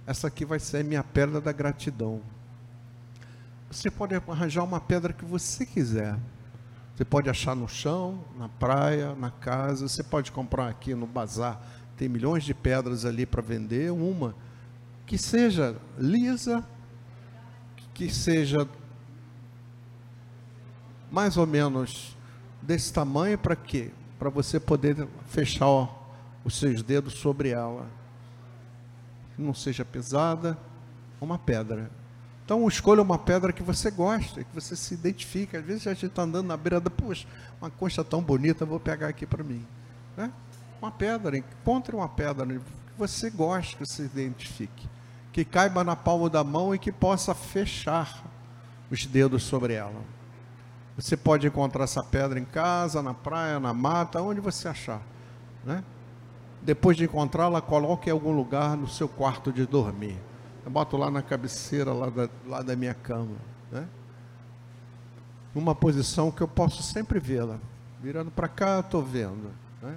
Essa 0.05 0.27
aqui 0.27 0.43
vai 0.43 0.59
ser 0.59 0.79
a 0.79 0.83
minha 0.83 1.03
pedra 1.03 1.39
da 1.39 1.53
gratidão. 1.53 2.21
Você 3.69 3.91
pode 3.91 4.15
arranjar 4.15 4.63
uma 4.63 4.79
pedra 4.79 5.11
que 5.11 5.25
você 5.25 5.65
quiser. 5.65 6.17
Você 6.95 7.05
pode 7.05 7.29
achar 7.29 7.55
no 7.55 7.67
chão, 7.67 8.23
na 8.37 8.49
praia, 8.49 9.13
na 9.15 9.29
casa. 9.29 9.87
Você 9.87 10.03
pode 10.03 10.31
comprar 10.31 10.67
aqui 10.67 10.95
no 10.95 11.05
bazar. 11.05 11.61
Tem 11.97 12.07
milhões 12.07 12.43
de 12.43 12.53
pedras 12.53 13.05
ali 13.05 13.25
para 13.25 13.41
vender. 13.41 13.91
Uma 13.91 14.33
que 15.05 15.17
seja 15.17 15.75
lisa, 15.97 16.65
que 17.93 18.09
seja 18.09 18.67
mais 21.11 21.37
ou 21.37 21.47
menos 21.47 22.15
desse 22.61 22.91
tamanho 22.91 23.37
para 23.37 23.55
quê? 23.55 23.91
Para 24.19 24.29
você 24.29 24.59
poder 24.59 25.07
fechar 25.27 25.67
ó, 25.67 25.87
os 26.43 26.57
seus 26.57 26.81
dedos 26.81 27.13
sobre 27.13 27.49
ela. 27.49 27.87
Não 29.37 29.53
seja 29.53 29.85
pesada, 29.85 30.57
uma 31.21 31.37
pedra. 31.37 31.91
Então 32.47 32.65
escolha 32.65 33.01
uma 33.01 33.17
pedra 33.17 33.51
que 33.51 33.61
você 33.61 33.91
gosta, 33.91 34.41
que 34.41 34.55
você 34.55 34.73
se 34.73 34.93
identifica. 34.93 35.59
Às 35.59 35.65
vezes 35.65 35.85
a 35.85 35.93
gente 35.93 36.05
está 36.05 36.21
andando 36.21 36.47
na 36.47 36.55
beira 36.55 36.79
da, 36.79 36.89
puxa, 36.89 37.27
uma 37.59 37.69
concha 37.69 38.05
tão 38.05 38.21
bonita, 38.21 38.65
vou 38.65 38.79
pegar 38.79 39.09
aqui 39.09 39.25
para 39.25 39.43
mim. 39.43 39.67
Né? 40.15 40.31
Uma 40.81 40.89
pedra, 40.89 41.37
encontre 41.37 41.93
uma 41.93 42.07
pedra 42.07 42.45
que 42.45 42.61
você 42.97 43.29
goste, 43.29 43.75
que 43.75 43.85
você 43.85 44.05
identifique. 44.05 44.87
Que 45.33 45.43
caiba 45.43 45.83
na 45.83 45.93
palma 45.93 46.29
da 46.29 46.41
mão 46.41 46.73
e 46.73 46.79
que 46.79 46.89
possa 46.89 47.35
fechar 47.35 48.23
os 48.89 49.05
dedos 49.05 49.43
sobre 49.43 49.73
ela. 49.73 50.01
Você 50.95 51.17
pode 51.17 51.45
encontrar 51.45 51.83
essa 51.83 52.01
pedra 52.01 52.39
em 52.39 52.45
casa, 52.45 53.03
na 53.03 53.13
praia, 53.13 53.59
na 53.59 53.73
mata, 53.73 54.21
onde 54.21 54.39
você 54.39 54.69
achar. 54.69 55.01
Né? 55.65 55.83
Depois 56.61 56.95
de 56.95 57.03
encontrá-la, 57.03 57.59
coloque 57.59 58.09
em 58.09 58.13
algum 58.13 58.31
lugar 58.31 58.77
no 58.77 58.87
seu 58.87 59.09
quarto 59.09 59.51
de 59.51 59.65
dormir. 59.65 60.17
Eu 60.67 60.71
boto 60.71 60.97
lá 60.97 61.09
na 61.09 61.21
cabeceira, 61.21 61.93
lá 61.93 62.09
da, 62.09 62.29
lá 62.45 62.61
da 62.61 62.75
minha 62.75 62.93
cama. 62.93 63.37
Né? 63.71 63.87
Numa 65.55 65.73
posição 65.73 66.29
que 66.29 66.41
eu 66.41 66.47
posso 66.47 66.83
sempre 66.83 67.21
vê-la. 67.21 67.57
Virando 68.03 68.29
para 68.29 68.49
cá, 68.49 68.81
estou 68.81 69.01
vendo. 69.01 69.49
Né? 69.81 69.95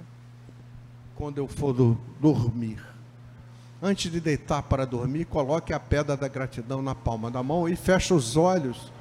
Quando 1.13 1.39
eu 1.39 1.45
for 1.45 1.73
do, 1.73 1.97
dormir. 2.21 2.81
Antes 3.83 4.09
de 4.09 4.21
deitar 4.21 4.63
para 4.63 4.85
dormir, 4.85 5.25
coloque 5.25 5.73
a 5.73 5.79
pedra 5.79 6.15
da 6.15 6.29
gratidão 6.29 6.81
na 6.81 6.95
palma 6.95 7.29
da 7.29 7.43
mão 7.43 7.67
e 7.67 7.75
feche 7.75 8.13
os 8.13 8.37
olhos 8.37 8.93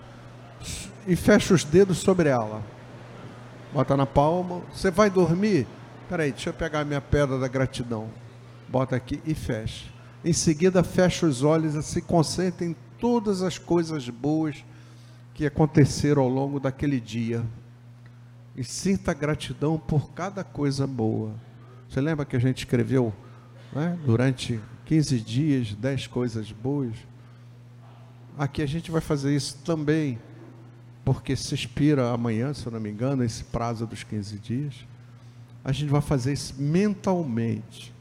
e 1.06 1.14
fecha 1.14 1.54
os 1.54 1.62
dedos 1.62 1.98
sobre 1.98 2.30
ela. 2.30 2.64
Bota 3.72 3.96
na 3.96 4.06
palma. 4.06 4.60
Você 4.72 4.90
vai 4.90 5.08
dormir? 5.08 5.68
Peraí, 6.08 6.32
deixa 6.32 6.50
eu 6.50 6.54
pegar 6.54 6.80
a 6.80 6.84
minha 6.84 7.00
pedra 7.00 7.38
da 7.38 7.46
gratidão. 7.46 8.08
Bota 8.68 8.96
aqui 8.96 9.22
e 9.24 9.36
fecha. 9.36 9.99
Em 10.24 10.32
seguida, 10.32 10.82
fecha 10.84 11.26
os 11.26 11.42
olhos 11.42 11.74
e 11.74 11.82
se 11.82 12.02
concentra 12.02 12.66
em 12.66 12.76
todas 12.98 13.42
as 13.42 13.58
coisas 13.58 14.08
boas 14.08 14.64
que 15.32 15.46
aconteceram 15.46 16.22
ao 16.22 16.28
longo 16.28 16.60
daquele 16.60 17.00
dia. 17.00 17.42
E 18.54 18.62
sinta 18.62 19.14
gratidão 19.14 19.78
por 19.78 20.12
cada 20.12 20.44
coisa 20.44 20.86
boa. 20.86 21.32
Você 21.88 22.00
lembra 22.00 22.26
que 22.26 22.36
a 22.36 22.40
gente 22.40 22.58
escreveu 22.58 23.12
né, 23.72 23.98
durante 24.04 24.60
15 24.84 25.20
dias 25.20 25.74
10 25.74 26.08
coisas 26.08 26.52
boas? 26.52 26.94
Aqui 28.36 28.62
a 28.62 28.66
gente 28.66 28.90
vai 28.90 29.00
fazer 29.00 29.34
isso 29.34 29.58
também 29.64 30.18
porque 31.04 31.34
se 31.34 31.54
expira 31.54 32.12
amanhã, 32.12 32.52
se 32.52 32.66
eu 32.66 32.72
não 32.72 32.78
me 32.78 32.90
engano, 32.90 33.24
esse 33.24 33.44
prazo 33.44 33.86
dos 33.86 34.04
15 34.04 34.38
dias. 34.38 34.74
A 35.64 35.72
gente 35.72 35.88
vai 35.88 36.00
fazer 36.00 36.32
isso 36.32 36.54
mentalmente. 36.58 37.92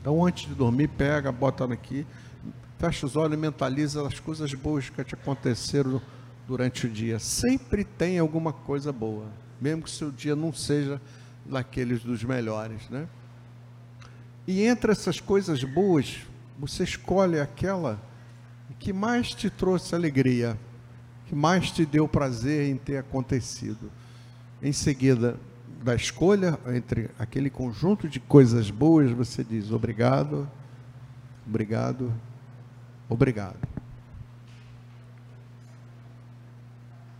Então, 0.00 0.24
antes 0.24 0.48
de 0.48 0.54
dormir, 0.54 0.88
pega, 0.88 1.30
bota 1.30 1.64
aqui, 1.64 2.06
fecha 2.78 3.06
os 3.06 3.16
olhos 3.16 3.34
e 3.34 3.36
mentaliza 3.36 4.06
as 4.06 4.18
coisas 4.18 4.52
boas 4.54 4.88
que 4.88 5.04
te 5.04 5.14
aconteceram 5.14 6.00
durante 6.46 6.86
o 6.86 6.90
dia. 6.90 7.18
Sempre 7.18 7.84
tem 7.84 8.18
alguma 8.18 8.52
coisa 8.52 8.92
boa, 8.92 9.26
mesmo 9.60 9.82
que 9.82 9.90
seu 9.90 10.10
dia 10.10 10.34
não 10.34 10.52
seja 10.52 11.00
daqueles 11.44 12.02
dos 12.02 12.24
melhores, 12.24 12.88
né? 12.88 13.06
E 14.46 14.62
entre 14.62 14.92
essas 14.92 15.20
coisas 15.20 15.62
boas, 15.62 16.20
você 16.58 16.84
escolhe 16.84 17.38
aquela 17.38 18.00
que 18.78 18.92
mais 18.92 19.34
te 19.34 19.50
trouxe 19.50 19.94
alegria 19.94 20.58
que 21.30 21.34
mais 21.36 21.70
te 21.70 21.86
deu 21.86 22.08
prazer 22.08 22.68
em 22.68 22.76
ter 22.76 22.96
acontecido. 22.96 23.88
Em 24.60 24.72
seguida, 24.72 25.38
da 25.82 25.94
escolha 25.94 26.58
entre 26.66 27.10
aquele 27.18 27.48
conjunto 27.48 28.08
de 28.08 28.20
coisas 28.20 28.70
boas, 28.70 29.10
você 29.10 29.42
diz 29.42 29.72
obrigado, 29.72 30.48
obrigado, 31.46 32.12
obrigado. 33.08 33.56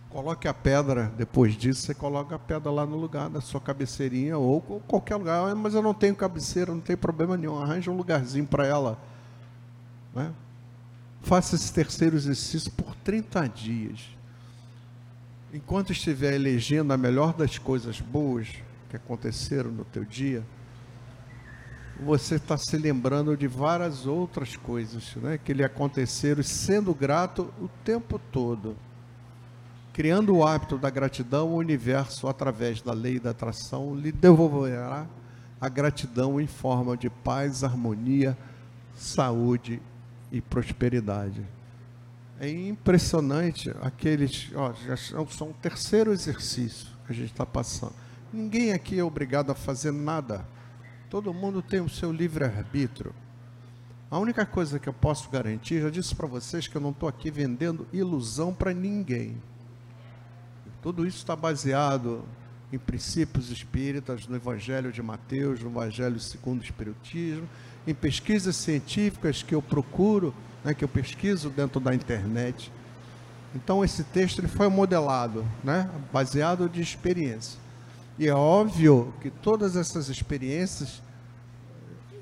Coloque 0.09 0.47
a 0.47 0.53
pedra, 0.53 1.11
depois 1.17 1.55
disso, 1.55 1.81
você 1.83 1.95
coloca 1.95 2.35
a 2.35 2.39
pedra 2.39 2.69
lá 2.69 2.85
no 2.85 2.97
lugar 2.97 3.29
da 3.29 3.39
sua 3.39 3.61
cabeceirinha 3.61 4.37
ou 4.37 4.59
qualquer 4.85 5.15
lugar. 5.15 5.49
Ah, 5.49 5.55
mas 5.55 5.73
eu 5.73 5.81
não 5.81 5.93
tenho 5.93 6.13
cabeceira, 6.13 6.73
não 6.73 6.81
tem 6.81 6.97
problema 6.97 7.37
nenhum. 7.37 7.57
Arranje 7.57 7.89
um 7.89 7.95
lugarzinho 7.95 8.45
para 8.45 8.67
ela. 8.67 8.99
Né? 10.13 10.33
Faça 11.21 11.55
esse 11.55 11.71
terceiro 11.71 12.17
exercício 12.17 12.69
por 12.73 12.93
30 12.97 13.47
dias. 13.47 14.09
Enquanto 15.53 15.91
estiver 15.91 16.33
elegendo 16.33 16.93
a 16.93 16.97
melhor 16.97 17.33
das 17.33 17.57
coisas 17.57 17.99
boas 17.99 18.47
que 18.89 18.95
aconteceram 18.95 19.69
no 19.69 19.83
teu 19.83 20.05
dia, 20.05 20.43
você 21.99 22.35
está 22.35 22.57
se 22.57 22.77
lembrando 22.77 23.35
de 23.35 23.47
várias 23.47 24.07
outras 24.07 24.55
coisas 24.55 25.13
né, 25.17 25.37
que 25.37 25.53
lhe 25.53 25.63
aconteceram, 25.63 26.41
sendo 26.41 26.93
grato 26.93 27.53
o 27.59 27.67
tempo 27.83 28.17
todo. 28.31 28.77
Criando 29.91 30.37
o 30.37 30.47
hábito 30.47 30.77
da 30.77 30.89
gratidão, 30.89 31.49
o 31.49 31.57
universo, 31.57 32.29
através 32.29 32.81
da 32.81 32.93
lei 32.93 33.19
da 33.19 33.31
atração, 33.31 33.93
lhe 33.93 34.11
devolverá 34.11 35.05
a 35.59 35.67
gratidão 35.67 36.39
em 36.39 36.47
forma 36.47 36.95
de 36.95 37.09
paz, 37.09 37.61
harmonia, 37.61 38.37
saúde 38.95 39.81
e 40.31 40.39
prosperidade. 40.39 41.45
É 42.41 42.49
impressionante 42.49 43.71
aqueles. 43.83 44.49
Ó, 44.55 44.73
já 44.73 44.97
são 44.97 45.51
o 45.51 45.53
terceiro 45.53 46.11
exercício 46.11 46.87
que 47.05 47.11
a 47.11 47.15
gente 47.15 47.31
está 47.31 47.45
passando. 47.45 47.93
Ninguém 48.33 48.73
aqui 48.73 48.97
é 48.97 49.03
obrigado 49.03 49.51
a 49.51 49.55
fazer 49.55 49.91
nada. 49.91 50.43
Todo 51.07 51.31
mundo 51.31 51.61
tem 51.61 51.81
o 51.81 51.87
seu 51.87 52.11
livre-arbítrio. 52.11 53.13
A 54.09 54.17
única 54.17 54.43
coisa 54.43 54.79
que 54.79 54.89
eu 54.89 54.93
posso 54.93 55.29
garantir, 55.29 55.83
já 55.83 55.91
disse 55.91 56.15
para 56.15 56.25
vocês 56.25 56.67
que 56.67 56.75
eu 56.75 56.81
não 56.81 56.89
estou 56.89 57.07
aqui 57.07 57.29
vendendo 57.29 57.85
ilusão 57.93 58.51
para 58.51 58.73
ninguém. 58.73 59.37
Tudo 60.81 61.05
isso 61.05 61.17
está 61.17 61.35
baseado 61.35 62.25
em 62.73 62.79
princípios 62.79 63.51
espíritas, 63.51 64.25
no 64.25 64.35
Evangelho 64.35 64.91
de 64.91 65.03
Mateus, 65.03 65.61
no 65.61 65.69
Evangelho 65.69 66.19
segundo 66.19 66.61
o 66.61 66.63
Espiritismo, 66.63 67.47
em 67.85 67.93
pesquisas 67.93 68.55
científicas 68.55 69.43
que 69.43 69.53
eu 69.53 69.61
procuro, 69.61 70.33
né, 70.63 70.73
que 70.73 70.83
eu 70.83 70.87
pesquiso 70.87 71.49
dentro 71.49 71.79
da 71.79 71.93
internet. 71.93 72.71
Então 73.53 73.83
esse 73.83 74.03
texto 74.03 74.39
ele 74.39 74.47
foi 74.47 74.67
modelado, 74.69 75.45
né, 75.63 75.89
baseado 76.11 76.69
de 76.69 76.81
experiência. 76.81 77.59
E 78.17 78.27
é 78.27 78.33
óbvio 78.33 79.13
que 79.21 79.29
todas 79.29 79.75
essas 79.75 80.09
experiências 80.09 81.01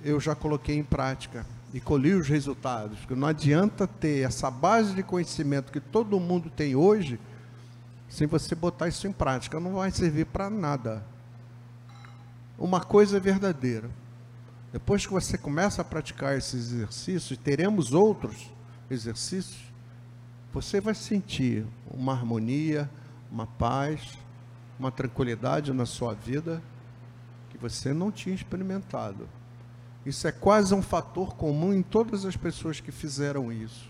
eu 0.03 0.19
já 0.19 0.33
coloquei 0.33 0.77
em 0.77 0.83
prática 0.83 1.45
e 1.73 1.79
colhi 1.79 2.13
os 2.13 2.27
resultados. 2.27 2.99
Que 3.05 3.15
não 3.15 3.27
adianta 3.27 3.85
ter 3.85 4.25
essa 4.25 4.49
base 4.49 4.93
de 4.93 5.03
conhecimento 5.03 5.71
que 5.71 5.79
todo 5.79 6.19
mundo 6.19 6.49
tem 6.49 6.75
hoje 6.75 7.19
sem 8.09 8.25
você 8.25 8.55
botar 8.55 8.87
isso 8.87 9.07
em 9.07 9.11
prática, 9.11 9.59
não 9.59 9.73
vai 9.73 9.91
servir 9.91 10.25
para 10.25 10.49
nada. 10.49 11.05
Uma 12.57 12.81
coisa 12.81 13.17
é 13.17 13.19
verdadeira. 13.19 13.89
Depois 14.71 15.05
que 15.05 15.11
você 15.11 15.37
começa 15.37 15.81
a 15.81 15.85
praticar 15.85 16.37
esses 16.37 16.71
exercícios, 16.71 17.37
teremos 17.37 17.93
outros 17.93 18.51
exercícios, 18.89 19.71
você 20.53 20.79
vai 20.79 20.93
sentir 20.93 21.65
uma 21.91 22.13
harmonia, 22.13 22.89
uma 23.31 23.47
paz, 23.47 24.17
uma 24.79 24.91
tranquilidade 24.91 25.73
na 25.73 25.85
sua 25.85 26.13
vida 26.13 26.61
que 27.49 27.57
você 27.57 27.93
não 27.93 28.11
tinha 28.11 28.35
experimentado. 28.35 29.27
Isso 30.05 30.27
é 30.27 30.31
quase 30.31 30.73
um 30.73 30.81
fator 30.81 31.35
comum 31.35 31.73
em 31.73 31.81
todas 31.81 32.25
as 32.25 32.35
pessoas 32.35 32.79
que 32.79 32.91
fizeram 32.91 33.51
isso. 33.51 33.89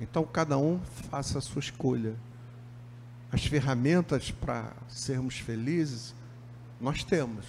Então, 0.00 0.24
cada 0.24 0.56
um 0.58 0.80
faça 1.10 1.38
a 1.38 1.40
sua 1.40 1.60
escolha 1.60 2.14
as 3.34 3.44
ferramentas 3.46 4.30
para 4.30 4.72
sermos 4.86 5.40
felizes, 5.40 6.14
nós 6.80 7.02
temos. 7.02 7.44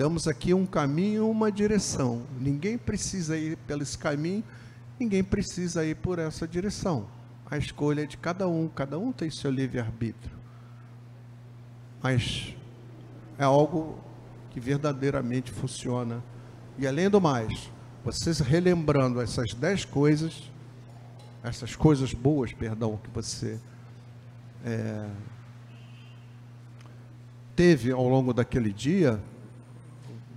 Temos 0.00 0.26
aqui 0.26 0.54
um 0.54 0.64
caminho, 0.64 1.28
uma 1.28 1.52
direção. 1.52 2.22
Ninguém 2.40 2.78
precisa 2.78 3.36
ir 3.36 3.58
pelo 3.66 3.82
esse 3.82 3.98
caminho, 3.98 4.42
ninguém 4.98 5.22
precisa 5.22 5.84
ir 5.84 5.94
por 5.94 6.18
essa 6.18 6.48
direção. 6.48 7.06
A 7.44 7.58
escolha 7.58 8.04
é 8.04 8.06
de 8.06 8.16
cada 8.16 8.48
um, 8.48 8.66
cada 8.66 8.98
um 8.98 9.12
tem 9.12 9.28
seu 9.28 9.50
livre-arbítrio. 9.50 10.34
Mas 12.02 12.56
é 13.36 13.44
algo 13.44 13.98
que 14.48 14.58
verdadeiramente 14.58 15.50
funciona. 15.50 16.24
E 16.78 16.86
além 16.86 17.10
do 17.10 17.20
mais, 17.20 17.70
vocês 18.02 18.40
relembrando 18.40 19.20
essas 19.20 19.52
dez 19.52 19.84
coisas, 19.84 20.50
essas 21.42 21.76
coisas 21.76 22.14
boas, 22.14 22.54
perdão, 22.54 22.96
que 22.96 23.10
você 23.10 23.60
é, 24.64 25.10
teve 27.54 27.92
ao 27.92 28.08
longo 28.08 28.32
daquele 28.32 28.72
dia, 28.72 29.20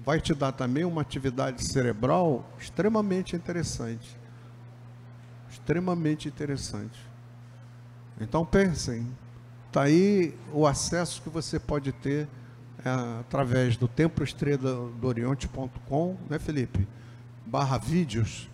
vai 0.05 0.19
te 0.19 0.33
dar 0.33 0.51
também 0.51 0.83
uma 0.83 1.01
atividade 1.01 1.65
cerebral 1.65 2.45
extremamente 2.59 3.35
interessante. 3.35 4.17
Extremamente 5.49 6.27
interessante. 6.27 6.99
Então 8.19 8.45
pensem, 8.45 9.07
está 9.67 9.83
aí 9.83 10.37
o 10.51 10.67
acesso 10.67 11.21
que 11.21 11.29
você 11.29 11.59
pode 11.59 11.91
ter 11.91 12.27
é, 12.83 13.19
através 13.19 13.77
do 13.77 13.87
temploestrela 13.87 14.91
né, 16.29 16.37
Felipe? 16.37 16.87
Barra 17.45 17.77
vídeos. 17.77 18.49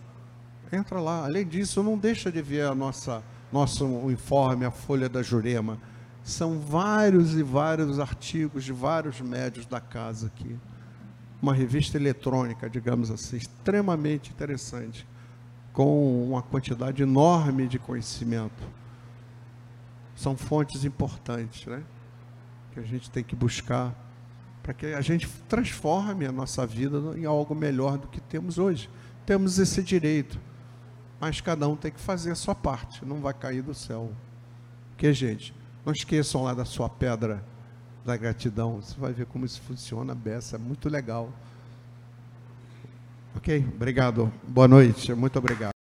Entra 0.71 0.99
lá. 0.99 1.25
Além 1.25 1.47
disso, 1.47 1.81
não 1.81 1.97
deixa 1.97 2.31
de 2.31 2.41
ver 2.41 2.65
a 2.65 2.75
nossa 2.75 3.23
nosso 3.51 3.85
informe, 4.11 4.65
a 4.65 4.71
Folha 4.71 5.09
da 5.09 5.23
Jurema. 5.23 5.79
São 6.23 6.59
vários 6.59 7.35
e 7.35 7.41
vários 7.41 7.99
artigos 7.99 8.63
de 8.63 8.71
vários 8.71 9.19
médios 9.19 9.65
da 9.65 9.79
casa 9.79 10.27
aqui. 10.27 10.55
Uma 11.41 11.53
revista 11.53 11.97
eletrônica, 11.97 12.69
digamos 12.69 13.09
assim, 13.09 13.37
extremamente 13.37 14.31
interessante, 14.31 15.07
com 15.71 16.27
uma 16.27 16.41
quantidade 16.41 17.01
enorme 17.01 17.67
de 17.67 17.79
conhecimento. 17.79 18.63
São 20.15 20.35
fontes 20.35 20.83
importantes, 20.83 21.65
né? 21.65 21.83
Que 22.73 22.79
a 22.79 22.83
gente 22.83 23.09
tem 23.09 23.23
que 23.23 23.35
buscar 23.35 23.95
para 24.61 24.73
que 24.73 24.87
a 24.87 25.01
gente 25.01 25.27
transforme 25.47 26.25
a 26.25 26.31
nossa 26.31 26.65
vida 26.65 26.99
em 27.17 27.25
algo 27.25 27.55
melhor 27.55 27.97
do 27.97 28.07
que 28.07 28.19
temos 28.19 28.57
hoje. 28.57 28.89
Temos 29.25 29.57
esse 29.57 29.81
direito, 29.81 30.39
mas 31.19 31.41
cada 31.41 31.67
um 31.67 31.75
tem 31.75 31.91
que 31.91 31.99
fazer 31.99 32.31
a 32.31 32.35
sua 32.35 32.53
parte, 32.53 33.03
não 33.05 33.19
vai 33.21 33.33
cair 33.33 33.61
do 33.61 33.73
céu. 33.73 34.11
Que 34.97 35.13
gente, 35.13 35.55
não 35.85 35.93
esqueçam 35.93 36.43
lá 36.43 36.53
da 36.53 36.65
sua 36.65 36.89
pedra 36.89 37.43
da 38.05 38.17
gratidão, 38.17 38.81
você 38.81 38.99
vai 38.99 39.13
ver 39.13 39.25
como 39.25 39.45
isso 39.45 39.61
funciona, 39.61 40.15
beça, 40.15 40.55
é 40.55 40.59
muito 40.59 40.89
legal. 40.89 41.31
Ok? 43.35 43.65
Obrigado. 43.75 44.31
Boa 44.47 44.67
noite, 44.67 45.13
muito 45.13 45.37
obrigado. 45.37 45.78